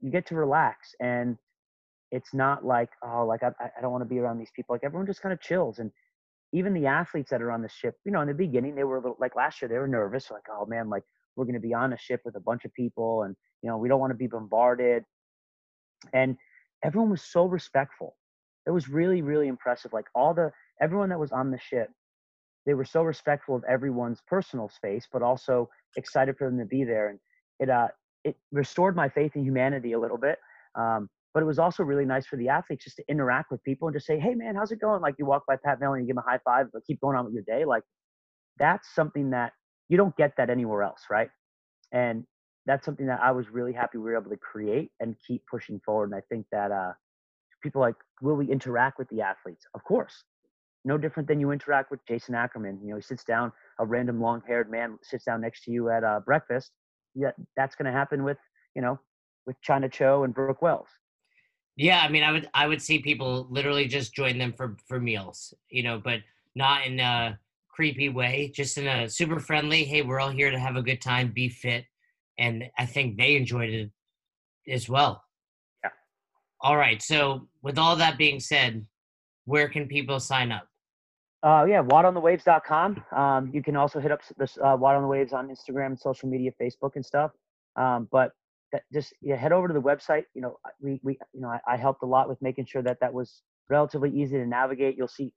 you 0.00 0.10
get 0.10 0.26
to 0.26 0.34
relax 0.34 0.94
and 1.00 1.36
it's 2.10 2.32
not 2.32 2.64
like 2.64 2.90
oh 3.02 3.26
like 3.26 3.42
I, 3.42 3.50
I 3.60 3.80
don't 3.80 3.92
want 3.92 4.02
to 4.02 4.08
be 4.08 4.18
around 4.18 4.38
these 4.38 4.50
people 4.54 4.74
like 4.74 4.84
everyone 4.84 5.06
just 5.06 5.20
kind 5.20 5.32
of 5.32 5.40
chills 5.40 5.78
and 5.78 5.90
even 6.52 6.72
the 6.72 6.86
athletes 6.86 7.30
that 7.30 7.42
are 7.42 7.50
on 7.50 7.62
the 7.62 7.68
ship 7.68 7.96
you 8.04 8.12
know 8.12 8.20
in 8.20 8.28
the 8.28 8.34
beginning 8.34 8.74
they 8.74 8.84
were 8.84 8.96
a 8.96 9.00
little 9.00 9.16
like 9.20 9.36
last 9.36 9.60
year 9.60 9.68
they 9.68 9.78
were 9.78 9.88
nervous 9.88 10.30
like 10.30 10.44
oh 10.50 10.64
man 10.66 10.88
like 10.88 11.02
we're 11.36 11.44
going 11.44 11.54
to 11.54 11.60
be 11.60 11.74
on 11.74 11.92
a 11.92 11.98
ship 11.98 12.20
with 12.24 12.36
a 12.36 12.40
bunch 12.40 12.64
of 12.64 12.72
people 12.74 13.24
and 13.24 13.36
you 13.62 13.68
know 13.68 13.76
we 13.76 13.88
don't 13.88 14.00
want 14.00 14.10
to 14.10 14.16
be 14.16 14.26
bombarded 14.26 15.04
and 16.12 16.36
everyone 16.82 17.10
was 17.10 17.22
so 17.22 17.44
respectful 17.44 18.16
it 18.68 18.72
was 18.72 18.88
really 18.88 19.22
really 19.22 19.48
impressive 19.48 19.92
like 19.92 20.06
all 20.14 20.34
the 20.34 20.52
everyone 20.80 21.08
that 21.08 21.18
was 21.18 21.32
on 21.32 21.50
the 21.50 21.58
ship 21.58 21.88
they 22.66 22.74
were 22.74 22.84
so 22.84 23.02
respectful 23.02 23.56
of 23.56 23.64
everyone's 23.64 24.20
personal 24.26 24.68
space 24.68 25.08
but 25.12 25.22
also 25.22 25.68
excited 25.96 26.36
for 26.36 26.48
them 26.48 26.58
to 26.58 26.66
be 26.66 26.84
there 26.84 27.08
and 27.08 27.18
it 27.58 27.70
uh 27.70 27.88
it 28.24 28.36
restored 28.52 28.94
my 28.94 29.08
faith 29.08 29.32
in 29.34 29.44
humanity 29.44 29.92
a 29.92 29.98
little 29.98 30.18
bit 30.18 30.38
um, 30.74 31.08
but 31.34 31.42
it 31.42 31.46
was 31.46 31.58
also 31.58 31.82
really 31.82 32.04
nice 32.04 32.26
for 32.26 32.36
the 32.36 32.48
athletes 32.48 32.84
just 32.84 32.96
to 32.96 33.04
interact 33.08 33.50
with 33.50 33.62
people 33.64 33.88
and 33.88 33.96
just 33.96 34.06
say 34.06 34.18
hey 34.18 34.34
man 34.34 34.54
how's 34.54 34.70
it 34.70 34.80
going? 34.80 35.00
Like 35.00 35.14
you 35.18 35.26
walk 35.26 35.44
by 35.46 35.56
pat 35.56 35.78
and 35.80 36.00
you 36.00 36.06
give 36.06 36.14
him 36.14 36.24
a 36.26 36.30
high 36.30 36.40
five 36.44 36.66
but 36.72 36.84
keep 36.86 37.00
going 37.00 37.16
on 37.16 37.24
with 37.24 37.34
your 37.34 37.44
day 37.44 37.64
like 37.64 37.82
that's 38.58 38.94
something 38.94 39.30
that 39.30 39.52
you 39.88 39.96
don't 39.96 40.16
get 40.16 40.32
that 40.36 40.50
anywhere 40.50 40.82
else 40.82 41.02
right? 41.10 41.30
And 41.92 42.24
that's 42.68 42.84
something 42.84 43.06
that 43.06 43.18
i 43.20 43.32
was 43.32 43.48
really 43.48 43.72
happy 43.72 43.98
we 43.98 44.04
were 44.04 44.16
able 44.16 44.30
to 44.30 44.36
create 44.36 44.90
and 45.00 45.16
keep 45.26 45.42
pushing 45.50 45.80
forward 45.84 46.10
and 46.10 46.14
i 46.14 46.22
think 46.28 46.46
that 46.52 46.70
uh 46.70 46.92
people 47.62 47.80
like 47.80 47.96
will 48.20 48.36
we 48.36 48.50
interact 48.50 48.98
with 48.98 49.08
the 49.08 49.20
athletes 49.20 49.66
of 49.74 49.82
course 49.84 50.24
no 50.84 50.98
different 50.98 51.28
than 51.28 51.40
you 51.40 51.50
interact 51.50 51.90
with 51.90 52.00
Jason 52.06 52.34
Ackerman. 52.34 52.78
You 52.82 52.90
know, 52.90 52.96
he 52.96 53.02
sits 53.02 53.24
down, 53.24 53.52
a 53.78 53.86
random 53.86 54.20
long 54.20 54.42
haired 54.46 54.70
man 54.70 54.98
sits 55.02 55.24
down 55.24 55.40
next 55.40 55.64
to 55.64 55.70
you 55.70 55.90
at 55.90 56.04
uh, 56.04 56.20
breakfast. 56.20 56.72
Yeah, 57.14 57.32
that's 57.56 57.74
going 57.74 57.86
to 57.86 57.92
happen 57.92 58.24
with, 58.24 58.38
you 58.74 58.82
know, 58.82 58.98
with 59.46 59.56
Chyna 59.66 59.90
Cho 59.92 60.24
and 60.24 60.34
Brooke 60.34 60.62
Wells. 60.62 60.88
Yeah, 61.76 62.00
I 62.00 62.08
mean, 62.08 62.24
I 62.24 62.32
would 62.32 62.48
I 62.54 62.66
would 62.66 62.82
see 62.82 62.98
people 62.98 63.46
literally 63.50 63.86
just 63.86 64.12
join 64.12 64.36
them 64.36 64.52
for 64.52 64.76
for 64.88 64.98
meals, 64.98 65.54
you 65.70 65.84
know, 65.84 66.00
but 66.02 66.20
not 66.56 66.84
in 66.86 66.98
a 66.98 67.38
creepy 67.68 68.08
way, 68.08 68.50
just 68.52 68.78
in 68.78 68.88
a 68.88 69.08
super 69.08 69.38
friendly. 69.38 69.84
Hey, 69.84 70.02
we're 70.02 70.18
all 70.18 70.30
here 70.30 70.50
to 70.50 70.58
have 70.58 70.74
a 70.74 70.82
good 70.82 71.00
time, 71.00 71.30
be 71.30 71.48
fit, 71.48 71.84
and 72.36 72.64
I 72.78 72.86
think 72.86 73.16
they 73.16 73.36
enjoyed 73.36 73.70
it 73.70 73.90
as 74.68 74.88
well. 74.88 75.22
All 76.60 76.76
right. 76.76 77.00
So, 77.00 77.46
with 77.62 77.78
all 77.78 77.96
that 77.96 78.18
being 78.18 78.40
said, 78.40 78.84
where 79.44 79.68
can 79.68 79.86
people 79.86 80.18
sign 80.20 80.52
up? 80.52 80.66
Uh, 81.42 81.64
yeah, 81.68 81.82
wodonthewaves.com. 81.82 83.04
Um, 83.16 83.50
you 83.54 83.62
can 83.62 83.76
also 83.76 84.00
hit 84.00 84.10
up 84.10 84.20
this 84.36 84.58
uh, 84.58 84.76
WOD 84.76 84.96
on 84.96 85.02
the 85.02 85.08
Waves 85.08 85.32
on 85.32 85.48
Instagram, 85.48 85.98
social 85.98 86.28
media, 86.28 86.50
Facebook, 86.60 86.96
and 86.96 87.06
stuff. 87.06 87.30
Um, 87.76 88.08
but 88.10 88.32
that 88.72 88.82
just 88.92 89.14
yeah, 89.22 89.36
head 89.36 89.52
over 89.52 89.68
to 89.68 89.74
the 89.74 89.80
website. 89.80 90.24
You 90.34 90.42
know, 90.42 90.56
we 90.80 91.00
we 91.04 91.18
you 91.32 91.40
know 91.40 91.48
I, 91.48 91.60
I, 91.66 91.76
helped 91.76 92.02
a 92.02 92.06
lot 92.06 92.28
with 92.28 92.42
making 92.42 92.66
sure 92.66 92.82
that 92.82 92.98
that 93.00 93.12
was 93.12 93.42
relatively 93.70 94.10
easy 94.10 94.36
to 94.36 94.46
navigate. 94.46 94.96
You'll 94.96 95.08
see 95.08 95.32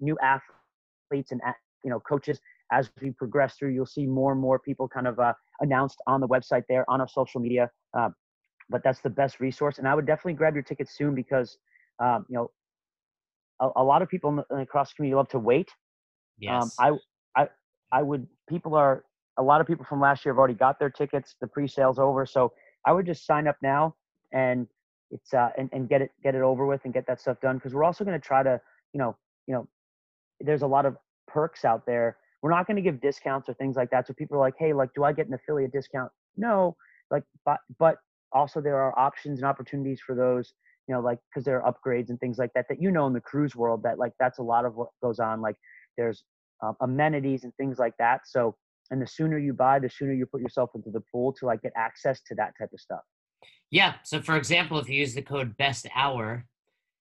new 0.00 0.16
athletes 0.22 1.32
and 1.32 1.40
you 1.84 1.90
know 1.90 2.00
coaches 2.00 2.40
as 2.72 2.90
we 3.00 3.10
progress 3.10 3.56
through. 3.58 3.70
You'll 3.70 3.86
see 3.86 4.06
more 4.06 4.32
and 4.32 4.40
more 4.40 4.58
people 4.58 4.88
kind 4.88 5.06
of 5.06 5.18
uh, 5.18 5.34
announced 5.60 5.98
on 6.06 6.20
the 6.20 6.28
website 6.28 6.62
there 6.68 6.88
on 6.88 7.00
our 7.00 7.08
social 7.08 7.40
media. 7.40 7.70
Uh, 7.96 8.08
but 8.72 8.82
that's 8.82 9.00
the 9.00 9.10
best 9.10 9.38
resource, 9.38 9.78
and 9.78 9.86
I 9.86 9.94
would 9.94 10.06
definitely 10.06 10.34
grab 10.34 10.54
your 10.54 10.64
tickets 10.64 10.96
soon 10.96 11.14
because 11.14 11.58
um, 12.00 12.26
you 12.28 12.36
know 12.36 12.50
a, 13.62 13.70
a 13.76 13.84
lot 13.84 14.02
of 14.02 14.08
people 14.08 14.30
in 14.30 14.36
the, 14.36 14.44
in 14.50 14.58
the 14.58 14.66
cross 14.66 14.92
community 14.92 15.16
love 15.16 15.28
to 15.28 15.38
wait. 15.38 15.70
Yes. 16.38 16.78
Um, 16.78 16.98
I, 17.36 17.42
I, 17.42 17.48
I 17.92 18.02
would, 18.02 18.26
people 18.48 18.74
are, 18.74 19.04
a 19.38 19.42
lot 19.42 19.60
of 19.62 19.66
people 19.66 19.86
from 19.88 20.00
last 20.00 20.24
year 20.24 20.34
have 20.34 20.38
already 20.38 20.54
got 20.54 20.78
their 20.78 20.90
tickets. 20.90 21.36
The 21.40 21.46
pre-sale's 21.46 21.98
over. 21.98 22.26
So 22.26 22.52
I 22.84 22.92
would 22.92 23.06
just 23.06 23.24
sign 23.24 23.46
up 23.46 23.56
now 23.62 23.94
and 24.32 24.66
it's, 25.10 25.32
uh, 25.32 25.50
and, 25.56 25.70
and 25.72 25.88
get 25.88 26.02
it, 26.02 26.10
get 26.22 26.34
it 26.34 26.42
over 26.42 26.66
with 26.66 26.82
and 26.84 26.92
get 26.92 27.06
that 27.06 27.20
stuff 27.20 27.40
done. 27.40 27.58
Cause 27.60 27.72
we're 27.72 27.84
also 27.84 28.04
going 28.04 28.18
to 28.18 28.24
try 28.24 28.42
to, 28.42 28.60
you 28.92 28.98
know, 28.98 29.16
you 29.46 29.54
know, 29.54 29.66
there's 30.40 30.62
a 30.62 30.66
lot 30.66 30.84
of 30.84 30.96
perks 31.26 31.64
out 31.64 31.86
there. 31.86 32.18
We're 32.42 32.50
not 32.50 32.66
going 32.66 32.76
to 32.76 32.82
give 32.82 33.00
discounts 33.00 33.48
or 33.48 33.54
things 33.54 33.76
like 33.76 33.90
that. 33.90 34.06
So 34.06 34.12
people 34.12 34.36
are 34.36 34.40
like, 34.40 34.54
Hey, 34.58 34.72
like, 34.72 34.90
do 34.94 35.04
I 35.04 35.12
get 35.12 35.28
an 35.28 35.34
affiliate 35.34 35.72
discount? 35.72 36.10
No, 36.36 36.76
like, 37.10 37.22
but, 37.44 37.58
but 37.78 37.96
also 38.32 38.60
there 38.60 38.80
are 38.80 38.98
options 38.98 39.38
and 39.38 39.46
opportunities 39.46 40.00
for 40.00 40.14
those 40.14 40.52
you 40.88 40.94
know, 40.94 41.00
like 41.00 41.18
because 41.30 41.44
there 41.44 41.62
are 41.62 41.72
upgrades 41.72 42.08
and 42.10 42.18
things 42.20 42.38
like 42.38 42.52
that 42.54 42.66
that 42.68 42.82
you 42.82 42.90
know 42.90 43.06
in 43.06 43.12
the 43.12 43.20
cruise 43.20 43.54
world 43.54 43.82
that 43.84 43.98
like 43.98 44.12
that's 44.18 44.38
a 44.38 44.42
lot 44.42 44.64
of 44.64 44.74
what 44.74 44.88
goes 45.02 45.18
on. 45.18 45.40
Like 45.40 45.56
there's 45.96 46.24
um, 46.62 46.76
amenities 46.80 47.44
and 47.44 47.54
things 47.56 47.78
like 47.78 47.94
that. 47.98 48.22
So 48.26 48.56
and 48.90 49.00
the 49.00 49.06
sooner 49.06 49.38
you 49.38 49.52
buy, 49.52 49.78
the 49.78 49.88
sooner 49.88 50.12
you 50.12 50.26
put 50.26 50.40
yourself 50.40 50.70
into 50.74 50.90
the 50.90 51.02
pool 51.12 51.32
to 51.34 51.46
like 51.46 51.62
get 51.62 51.72
access 51.76 52.20
to 52.26 52.34
that 52.34 52.52
type 52.58 52.70
of 52.72 52.80
stuff. 52.80 53.00
Yeah. 53.70 53.94
So 54.04 54.20
for 54.20 54.36
example, 54.36 54.78
if 54.78 54.88
you 54.88 55.00
use 55.00 55.14
the 55.14 55.22
code 55.22 55.56
best 55.56 55.86
hour, 55.94 56.46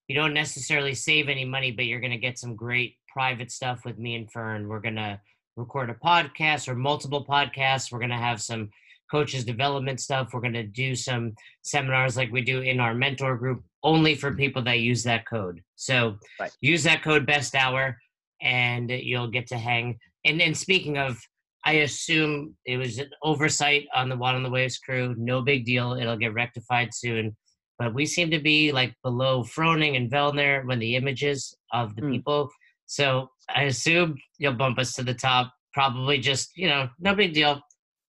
you 0.07 0.15
don't 0.15 0.33
necessarily 0.33 0.93
save 0.93 1.27
any 1.27 1.45
money, 1.45 1.71
but 1.71 1.85
you're 1.85 1.99
going 1.99 2.11
to 2.11 2.17
get 2.17 2.37
some 2.37 2.55
great 2.55 2.95
private 3.11 3.51
stuff 3.51 3.83
with 3.83 3.97
me 3.97 4.15
and 4.15 4.31
Fern. 4.31 4.67
We're 4.67 4.79
going 4.79 4.95
to 4.95 5.19
record 5.57 5.89
a 5.89 5.95
podcast 5.95 6.67
or 6.67 6.75
multiple 6.75 7.25
podcasts. 7.25 7.91
We're 7.91 7.99
going 7.99 8.11
to 8.11 8.17
have 8.17 8.41
some 8.41 8.69
coaches 9.11 9.43
development 9.43 9.99
stuff. 9.99 10.29
We're 10.31 10.41
going 10.41 10.53
to 10.53 10.63
do 10.63 10.95
some 10.95 11.33
seminars 11.61 12.15
like 12.15 12.31
we 12.31 12.41
do 12.41 12.61
in 12.61 12.79
our 12.79 12.95
mentor 12.95 13.35
group 13.35 13.61
only 13.83 14.15
for 14.15 14.33
people 14.33 14.63
that 14.63 14.79
use 14.79 15.03
that 15.03 15.27
code. 15.27 15.61
So 15.75 16.17
right. 16.39 16.51
use 16.61 16.83
that 16.83 17.03
code 17.03 17.25
best 17.25 17.53
hour 17.53 17.97
and 18.41 18.89
you'll 18.89 19.29
get 19.29 19.47
to 19.47 19.57
hang. 19.57 19.99
And 20.25 20.39
then 20.39 20.55
speaking 20.55 20.97
of, 20.97 21.19
I 21.63 21.73
assume 21.73 22.55
it 22.65 22.77
was 22.77 22.97
an 22.97 23.09
oversight 23.21 23.85
on 23.93 24.09
the 24.09 24.15
One 24.15 24.33
on 24.33 24.43
the 24.43 24.49
Waves 24.49 24.77
crew. 24.77 25.13
No 25.17 25.41
big 25.41 25.65
deal. 25.65 25.93
It'll 25.93 26.17
get 26.17 26.33
rectified 26.33 26.93
soon. 26.93 27.35
But 27.77 27.93
we 27.93 28.05
seem 28.05 28.31
to 28.31 28.39
be 28.39 28.71
like 28.71 28.93
below 29.03 29.43
Froning 29.43 29.95
and 29.95 30.09
Vellner 30.09 30.65
when 30.65 30.79
the 30.79 30.95
images 30.95 31.55
of 31.73 31.95
the 31.95 32.01
mm. 32.01 32.11
people. 32.11 32.49
So 32.87 33.29
I 33.53 33.63
assume 33.63 34.17
you'll 34.37 34.53
bump 34.53 34.79
us 34.79 34.93
to 34.93 35.03
the 35.03 35.13
top. 35.13 35.53
Probably 35.73 36.17
just, 36.19 36.51
you 36.55 36.67
know, 36.67 36.89
no 36.99 37.15
big 37.15 37.33
deal. 37.33 37.61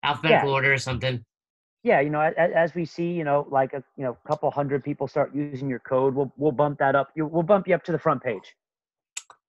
Alphabetical 0.03 0.49
yeah. 0.49 0.55
order 0.55 0.73
or 0.73 0.79
something 0.79 1.25
yeah, 1.85 2.01
you 2.01 2.11
know, 2.11 2.21
as, 2.21 2.35
as, 2.55 2.75
we 2.75 2.85
see, 2.85 3.11
you 3.11 3.25
know, 3.25 3.47
like 3.51 3.73
a 3.73 3.83
you 3.97 4.05
know, 4.05 4.17
couple 4.27 4.51
hundred 4.51 4.85
people 4.85 5.09
start 5.09 5.35
using 5.35 5.69
your 5.69 5.81
code, 5.81 6.15
we'll 6.15 6.33
we'll 6.37 6.53
bump 6.53 6.79
that 6.79 6.95
up. 6.95 7.11
You, 7.17 7.27
we'll 7.27 7.43
bump 7.43 7.67
you 7.67 7.75
up 7.75 7.83
to 7.85 7.93
the 7.93 7.99
front 7.99 8.23
page. 8.23 8.55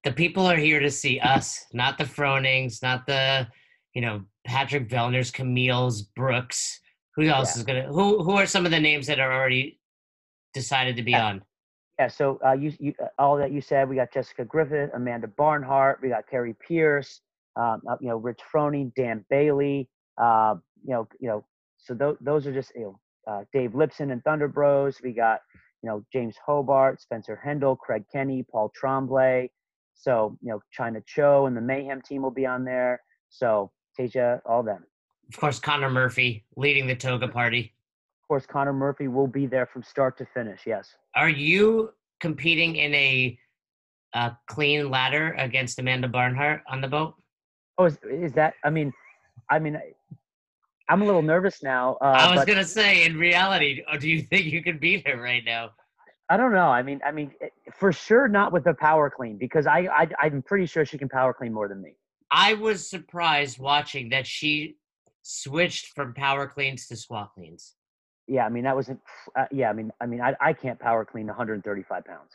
The 0.03 0.11
people 0.11 0.45
are 0.47 0.57
here 0.57 0.79
to 0.79 0.89
see 0.89 1.19
us, 1.19 1.63
not 1.73 1.97
the 1.97 2.05
Fronings, 2.05 2.81
not 2.81 3.05
the, 3.05 3.47
you 3.93 4.01
know, 4.01 4.23
Patrick 4.45 4.89
Vellner's, 4.89 5.31
Camille's, 5.31 6.01
Brooks. 6.01 6.79
Who 7.15 7.23
else 7.23 7.55
yeah. 7.55 7.59
is 7.59 7.65
gonna? 7.65 7.83
Who 7.83 8.23
who 8.23 8.31
are 8.31 8.47
some 8.47 8.65
of 8.65 8.71
the 8.71 8.79
names 8.79 9.05
that 9.07 9.19
are 9.19 9.31
already 9.31 9.79
decided 10.55 10.95
to 10.95 11.03
be 11.03 11.11
yeah. 11.11 11.27
on? 11.27 11.41
Yeah, 11.99 12.07
so 12.07 12.39
uh, 12.43 12.53
you, 12.53 12.73
you 12.79 12.93
uh, 13.01 13.09
all 13.19 13.37
that 13.37 13.51
you 13.51 13.61
said, 13.61 13.87
we 13.87 13.95
got 13.97 14.11
Jessica 14.11 14.43
Griffith, 14.43 14.89
Amanda 14.95 15.27
Barnhart, 15.27 15.99
we 16.01 16.09
got 16.09 16.27
Kari 16.27 16.55
Pierce, 16.67 17.21
um, 17.55 17.83
uh, 17.87 17.95
you 18.01 18.07
know, 18.07 18.17
Rich 18.17 18.39
Froning, 18.51 18.91
Dan 18.95 19.23
Bailey, 19.29 19.87
uh, 20.21 20.55
you 20.83 20.93
know, 20.93 21.07
you 21.19 21.27
know, 21.27 21.45
so 21.77 21.95
th- 21.95 22.17
those 22.21 22.47
are 22.47 22.53
just 22.53 22.71
you 22.75 22.81
know 22.81 22.99
uh, 23.27 23.43
Dave 23.53 23.71
Lipson 23.71 24.11
and 24.11 24.23
Thunder 24.23 24.47
Bros. 24.47 24.97
We 25.03 25.13
got 25.13 25.39
you 25.81 25.89
know 25.89 26.05
James 26.11 26.35
Hobart, 26.45 27.01
Spencer 27.01 27.39
Hendel, 27.45 27.77
Craig 27.77 28.03
Kenny, 28.11 28.43
Paul 28.43 28.71
Tremblay. 28.75 29.49
So 29.93 30.37
you 30.41 30.49
know 30.49 30.61
Chyna 30.77 31.05
Cho 31.05 31.45
and 31.45 31.55
the 31.55 31.61
Mayhem 31.61 32.01
team 32.01 32.21
will 32.23 32.31
be 32.31 32.45
on 32.45 32.63
there. 32.63 33.01
So 33.29 33.71
Tasia, 33.99 34.41
all 34.45 34.63
them. 34.63 34.83
Of 35.29 35.39
course, 35.39 35.59
Connor 35.59 35.89
Murphy 35.89 36.45
leading 36.55 36.87
the 36.87 36.95
toga 36.95 37.27
party. 37.27 37.73
Of 38.23 38.27
course, 38.27 38.45
Connor 38.45 38.73
Murphy 38.73 39.07
will 39.07 39.27
be 39.27 39.45
there 39.45 39.65
from 39.65 39.83
start 39.83 40.17
to 40.17 40.25
finish. 40.33 40.61
Yes. 40.65 40.95
Are 41.15 41.29
you 41.29 41.91
competing 42.19 42.75
in 42.77 42.93
a, 42.93 43.37
a 44.13 44.37
clean 44.47 44.89
ladder 44.89 45.35
against 45.37 45.79
Amanda 45.79 46.07
Barnhart 46.07 46.61
on 46.69 46.81
the 46.81 46.87
boat? 46.87 47.15
Oh, 47.77 47.85
is, 47.85 47.97
is 48.09 48.33
that? 48.33 48.53
I 48.63 48.69
mean, 48.69 48.93
I 49.49 49.59
mean, 49.59 49.79
I'm 50.93 51.01
a 51.01 51.05
little 51.05 51.23
nervous 51.23 51.63
now. 51.63 51.97
Uh, 52.01 52.05
I 52.05 52.29
was 52.29 52.41
but, 52.41 52.47
gonna 52.47 52.63
say, 52.63 53.03
in 53.03 53.17
reality, 53.17 53.81
do 53.99 54.07
you 54.07 54.21
think 54.21 54.45
you 54.45 54.61
can 54.61 54.77
beat 54.77 55.07
her 55.07 55.19
right 55.19 55.43
now? 55.43 55.71
I 56.29 56.37
don't 56.37 56.51
know. 56.51 56.67
I 56.67 56.83
mean, 56.83 57.01
I 57.03 57.11
mean, 57.11 57.31
eh, 57.41 57.47
for 57.73 57.91
sure 57.91 58.27
not 58.27 58.53
with 58.53 58.63
the 58.63 58.75
power 58.75 59.09
clean 59.09 59.39
because 59.39 59.65
I, 59.65 59.87
I 59.91 60.07
I'm 60.21 60.43
pretty 60.43 60.67
sure 60.67 60.85
she 60.85 60.99
can 60.99 61.09
power 61.09 61.33
clean 61.33 61.51
more 61.51 61.67
than 61.67 61.81
me. 61.81 61.95
I 62.29 62.53
was 62.53 62.87
surprised 62.87 63.57
watching 63.57 64.09
that 64.09 64.27
she 64.27 64.75
switched 65.23 65.95
from 65.95 66.13
power 66.13 66.45
cleans 66.45 66.85
to 66.89 66.95
squat 66.95 67.31
cleans. 67.33 67.73
Yeah, 68.27 68.45
I 68.45 68.49
mean 68.49 68.63
that 68.65 68.75
wasn't. 68.75 68.99
Uh, 69.35 69.45
yeah, 69.51 69.71
I 69.71 69.73
mean, 69.73 69.91
I 69.99 70.05
mean, 70.05 70.21
I, 70.21 70.35
I 70.39 70.53
can't 70.53 70.79
power 70.79 71.05
clean 71.05 71.25
135 71.25 72.03
pounds. 72.05 72.33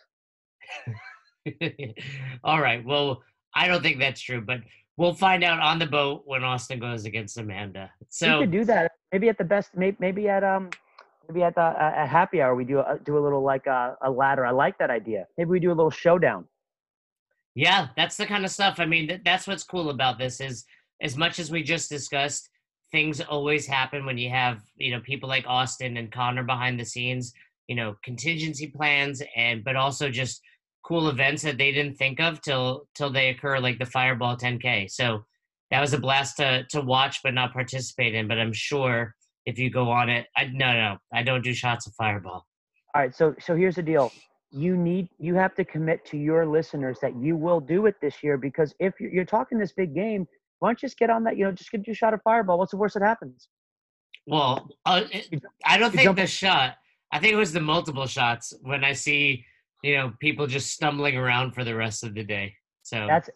All 2.43 2.61
right. 2.61 2.85
Well, 2.85 3.23
I 3.55 3.69
don't 3.69 3.85
think 3.85 4.01
that's 4.01 4.21
true, 4.21 4.41
but 4.41 4.63
we'll 4.99 5.15
find 5.15 5.43
out 5.43 5.61
on 5.61 5.79
the 5.79 5.87
boat 5.87 6.23
when 6.27 6.45
Austin 6.45 6.79
goes 6.79 7.07
against 7.07 7.39
Amanda. 7.39 7.91
So 8.11 8.41
we 8.41 8.45
could 8.45 8.53
do 8.53 8.65
that. 8.67 8.93
Maybe 9.13 9.31
at 9.31 9.39
the 9.39 9.45
best. 9.45 9.71
Maybe, 9.75 9.97
maybe 9.99 10.29
at 10.29 10.45
um, 10.45 10.69
maybe 11.29 11.43
at 11.43 11.55
the 11.55 11.63
uh, 11.63 11.93
at 11.97 12.09
happy 12.09 12.43
hour 12.43 12.55
we 12.55 12.65
do 12.65 12.81
a, 12.81 12.99
do 13.03 13.17
a 13.17 13.21
little 13.21 13.43
like 13.43 13.67
a, 13.67 13.97
a 14.03 14.11
ladder. 14.11 14.45
I 14.45 14.51
like 14.51 14.77
that 14.79 14.91
idea. 14.91 15.27
Maybe 15.39 15.49
we 15.49 15.61
do 15.61 15.69
a 15.69 15.77
little 15.79 15.91
showdown. 15.91 16.45
Yeah, 17.55 17.89
that's 17.97 18.17
the 18.17 18.27
kind 18.27 18.45
of 18.45 18.51
stuff. 18.51 18.79
I 18.79 18.85
mean, 18.85 19.09
th- 19.09 19.23
that's 19.25 19.47
what's 19.47 19.65
cool 19.65 19.91
about 19.91 20.19
this 20.19 20.41
is 20.41 20.65
as 21.01 21.17
much 21.17 21.39
as 21.39 21.51
we 21.51 21.63
just 21.63 21.89
discussed, 21.89 22.51
things 22.93 23.21
always 23.21 23.67
happen 23.67 24.05
when 24.05 24.19
you 24.19 24.31
have 24.31 24.61
you 24.77 24.91
know 24.91 25.01
people 25.01 25.29
like 25.29 25.45
Austin 25.47 25.97
and 25.97 26.13
Connor 26.13 26.43
behind 26.43 26.79
the 26.79 26.85
scenes. 26.85 27.33
You 27.69 27.77
know, 27.77 27.97
contingency 28.03 28.67
plans 28.67 29.23
and 29.37 29.63
but 29.63 29.77
also 29.77 30.11
just 30.11 30.41
cool 30.85 31.09
events 31.09 31.43
that 31.43 31.59
they 31.59 31.73
didn't 31.73 31.97
think 31.97 32.21
of 32.21 32.41
till 32.41 32.85
till 32.95 33.11
they 33.11 33.29
occur, 33.29 33.59
like 33.59 33.79
the 33.79 33.87
Fireball 33.87 34.37
10K. 34.37 34.91
So 34.91 35.25
that 35.71 35.81
was 35.81 35.93
a 35.93 35.99
blast 35.99 36.37
to 36.39 36.65
to 36.71 36.81
watch 36.81 37.21
but 37.23 37.35
not 37.35 37.53
participate 37.53 38.15
in. 38.15 38.29
But 38.29 38.39
I'm 38.39 38.53
sure 38.53 39.15
if 39.47 39.59
you 39.59 39.71
go 39.71 39.91
on 39.91 40.09
it, 40.09 40.27
I 40.37 40.47
no 40.47 40.73
no 40.73 40.97
I 41.13 41.23
don't 41.23 41.43
do 41.43 41.55
shots 41.55 41.87
of 41.87 41.95
Fireball. 41.95 42.47
All 42.95 43.03
right, 43.03 43.15
so 43.15 43.35
so 43.41 43.55
here's 43.57 43.77
the 43.77 43.83
deal. 43.83 44.13
You 44.51 44.77
need 44.77 45.09
you 45.19 45.35
have 45.35 45.55
to 45.57 45.65
commit 45.65 46.05
to 46.07 46.17
your 46.17 46.47
listeners 46.47 46.99
that 47.03 47.17
you 47.17 47.37
will 47.37 47.61
do 47.61 47.87
it 47.87 47.97
this 48.01 48.23
year 48.23 48.39
because 48.39 48.75
if 48.79 48.95
you're, 48.99 49.11
you're 49.11 49.25
talking 49.25 49.59
this 49.59 49.73
big 49.73 49.95
game, 49.95 50.27
why 50.61 50.71
don't 50.71 50.83
you 50.83 50.89
just 50.89 50.99
get 50.99 51.11
on 51.11 51.25
that? 51.25 51.37
You 51.37 51.45
know, 51.45 51.53
just 51.53 51.71
get 51.71 51.87
your 51.87 51.95
shot 51.95 52.15
of 52.15 52.23
Fireball. 52.23 52.59
What's 52.59 52.71
the 52.71 52.79
worst 52.79 52.95
that 52.95 53.03
happens? 53.03 53.49
Well, 54.27 54.69
uh, 54.85 55.03
I 55.65 55.79
don't 55.79 55.93
think 55.93 56.17
the 56.17 56.27
shot. 56.27 56.75
I 57.13 57.19
think 57.19 57.33
it 57.33 57.37
was 57.37 57.53
the 57.53 57.61
multiple 57.61 58.07
shots 58.07 58.53
when 58.61 58.85
I 58.85 58.93
see 58.93 59.45
you 59.83 59.97
know 59.97 60.13
people 60.21 60.47
just 60.47 60.73
stumbling 60.73 61.17
around 61.17 61.53
for 61.53 61.65
the 61.65 61.75
rest 61.75 62.05
of 62.05 62.15
the 62.15 62.25
day. 62.25 62.55
So 62.83 63.07
that's 63.09 63.31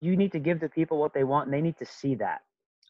you 0.00 0.16
need 0.16 0.32
to 0.32 0.38
give 0.38 0.60
the 0.60 0.68
people 0.68 0.98
what 0.98 1.14
they 1.14 1.24
want, 1.24 1.46
and 1.46 1.54
they 1.54 1.62
need 1.62 1.78
to 1.78 1.86
see 1.86 2.14
that. 2.16 2.40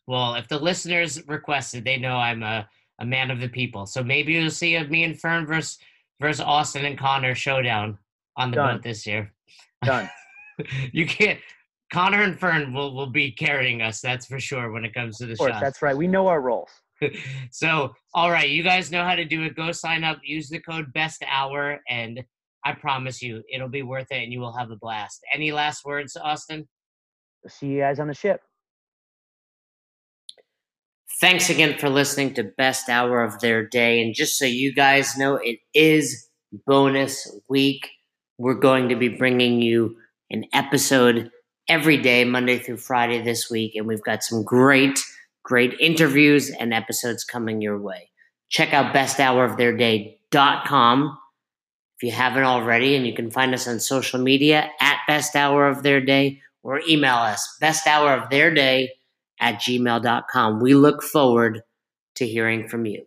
Well, 0.07 0.35
if 0.35 0.49
the 0.49 0.59
listeners 0.59 1.27
requested, 1.27 1.85
they 1.85 1.97
know 1.97 2.17
I'm 2.17 2.43
a, 2.43 2.69
a 3.01 3.07
man 3.07 3.31
of 3.31 3.41
the 3.41 3.49
people. 3.49 3.87
So 3.87 4.03
maybe 4.03 4.35
you'll 4.35 4.51
see 4.51 4.77
a 4.77 4.85
me 4.85 5.05
and 5.05 5.19
Fern 5.19 5.47
versus 5.47 5.79
versus 6.21 6.41
Austin 6.41 6.85
and 6.85 6.99
Connor 6.99 7.35
showdown 7.35 7.99
on 8.37 8.51
the 8.51 8.57
boat 8.57 8.83
this 8.83 9.07
year. 9.07 9.33
Done. 9.85 10.09
you 10.93 11.07
can't. 11.07 11.39
Connor 11.93 12.23
and 12.23 12.39
Fern 12.39 12.73
will, 12.73 12.95
will 12.95 13.11
be 13.11 13.31
carrying 13.31 13.83
us. 13.83 14.01
That's 14.01 14.27
for 14.27 14.41
sure 14.41 14.73
when 14.73 14.85
it 14.85 14.93
comes 14.93 15.19
to 15.19 15.27
the 15.27 15.37
course, 15.37 15.55
that's 15.61 15.83
right. 15.83 15.97
We 15.97 16.09
know 16.09 16.27
our 16.27 16.41
roles. 16.41 16.71
so, 17.51 17.95
all 18.15 18.31
right, 18.31 18.49
you 18.49 18.63
guys 18.63 18.91
know 18.91 19.05
how 19.05 19.15
to 19.15 19.25
do 19.25 19.45
it. 19.45 19.55
Go 19.55 19.71
sign 19.71 20.03
up. 20.03 20.19
Use 20.25 20.49
the 20.49 20.59
code 20.59 20.93
Best 20.95 21.25
Hour, 21.29 21.81
and 21.89 22.25
I 22.67 22.73
promise 22.73 23.23
you, 23.23 23.45
it'll 23.49 23.69
be 23.69 23.83
worth 23.83 24.11
it, 24.11 24.25
and 24.25 24.33
you 24.33 24.41
will 24.41 24.57
have 24.57 24.73
a 24.73 24.77
blast. 24.77 25.21
Any 25.33 25.53
last 25.53 25.85
words, 25.85 26.17
Austin? 26.17 26.67
See 27.47 27.69
you 27.69 27.79
guys 27.79 28.01
on 28.01 28.09
the 28.09 28.15
ship. 28.15 28.41
Thanks 31.21 31.49
again 31.49 31.79
for 31.79 31.89
listening 31.89 32.35
to 32.35 32.43
Best 32.43 32.89
Hour 32.89 33.23
of 33.23 33.39
Their 33.39 33.65
Day. 33.65 34.03
And 34.03 34.17
just 34.17 34.37
so 34.37 34.47
you 34.47 34.75
guys 34.75 35.17
know, 35.17 35.37
it 35.37 35.61
is 35.75 36.29
bonus 36.67 37.39
week. 37.49 37.89
We're 38.37 38.55
going 38.55 38.89
to 38.89 38.97
be 38.97 39.11
bringing 39.11 39.63
you 39.63 39.95
an 40.31 40.47
episode 40.53 41.31
every 41.69 41.99
day, 41.99 42.25
Monday 42.25 42.59
through 42.59 42.79
Friday 42.79 43.23
this 43.23 43.49
week. 43.49 43.77
And 43.77 43.87
we've 43.87 44.03
got 44.03 44.25
some 44.25 44.43
great, 44.43 44.99
great 45.45 45.79
interviews 45.79 46.51
and 46.51 46.75
episodes 46.75 47.23
coming 47.23 47.61
your 47.61 47.79
way. 47.79 48.11
Check 48.49 48.75
out 48.75 48.93
besthouroftheirday.com 48.93 51.19
if 51.97 52.03
you 52.03 52.11
haven't 52.11 52.45
already. 52.45 52.95
And 52.97 53.07
you 53.07 53.15
can 53.15 53.31
find 53.31 53.55
us 53.55 53.67
on 53.67 53.81
social 53.81 54.21
media 54.21 54.71
at 54.81 54.99
Best 55.07 55.35
Hour 55.35 55.69
of 55.69 55.83
Their 55.83 56.01
Day 56.01 56.43
or 56.67 56.81
email 56.89 57.15
us 57.15 57.57
best 57.61 57.87
hour 57.87 58.13
of 58.13 58.29
their 58.29 58.53
day 58.53 58.91
at 59.39 59.61
gmail.com. 59.61 60.61
We 60.61 60.75
look 60.75 61.01
forward 61.01 61.63
to 62.17 62.27
hearing 62.27 62.67
from 62.67 62.87
you. 62.87 63.05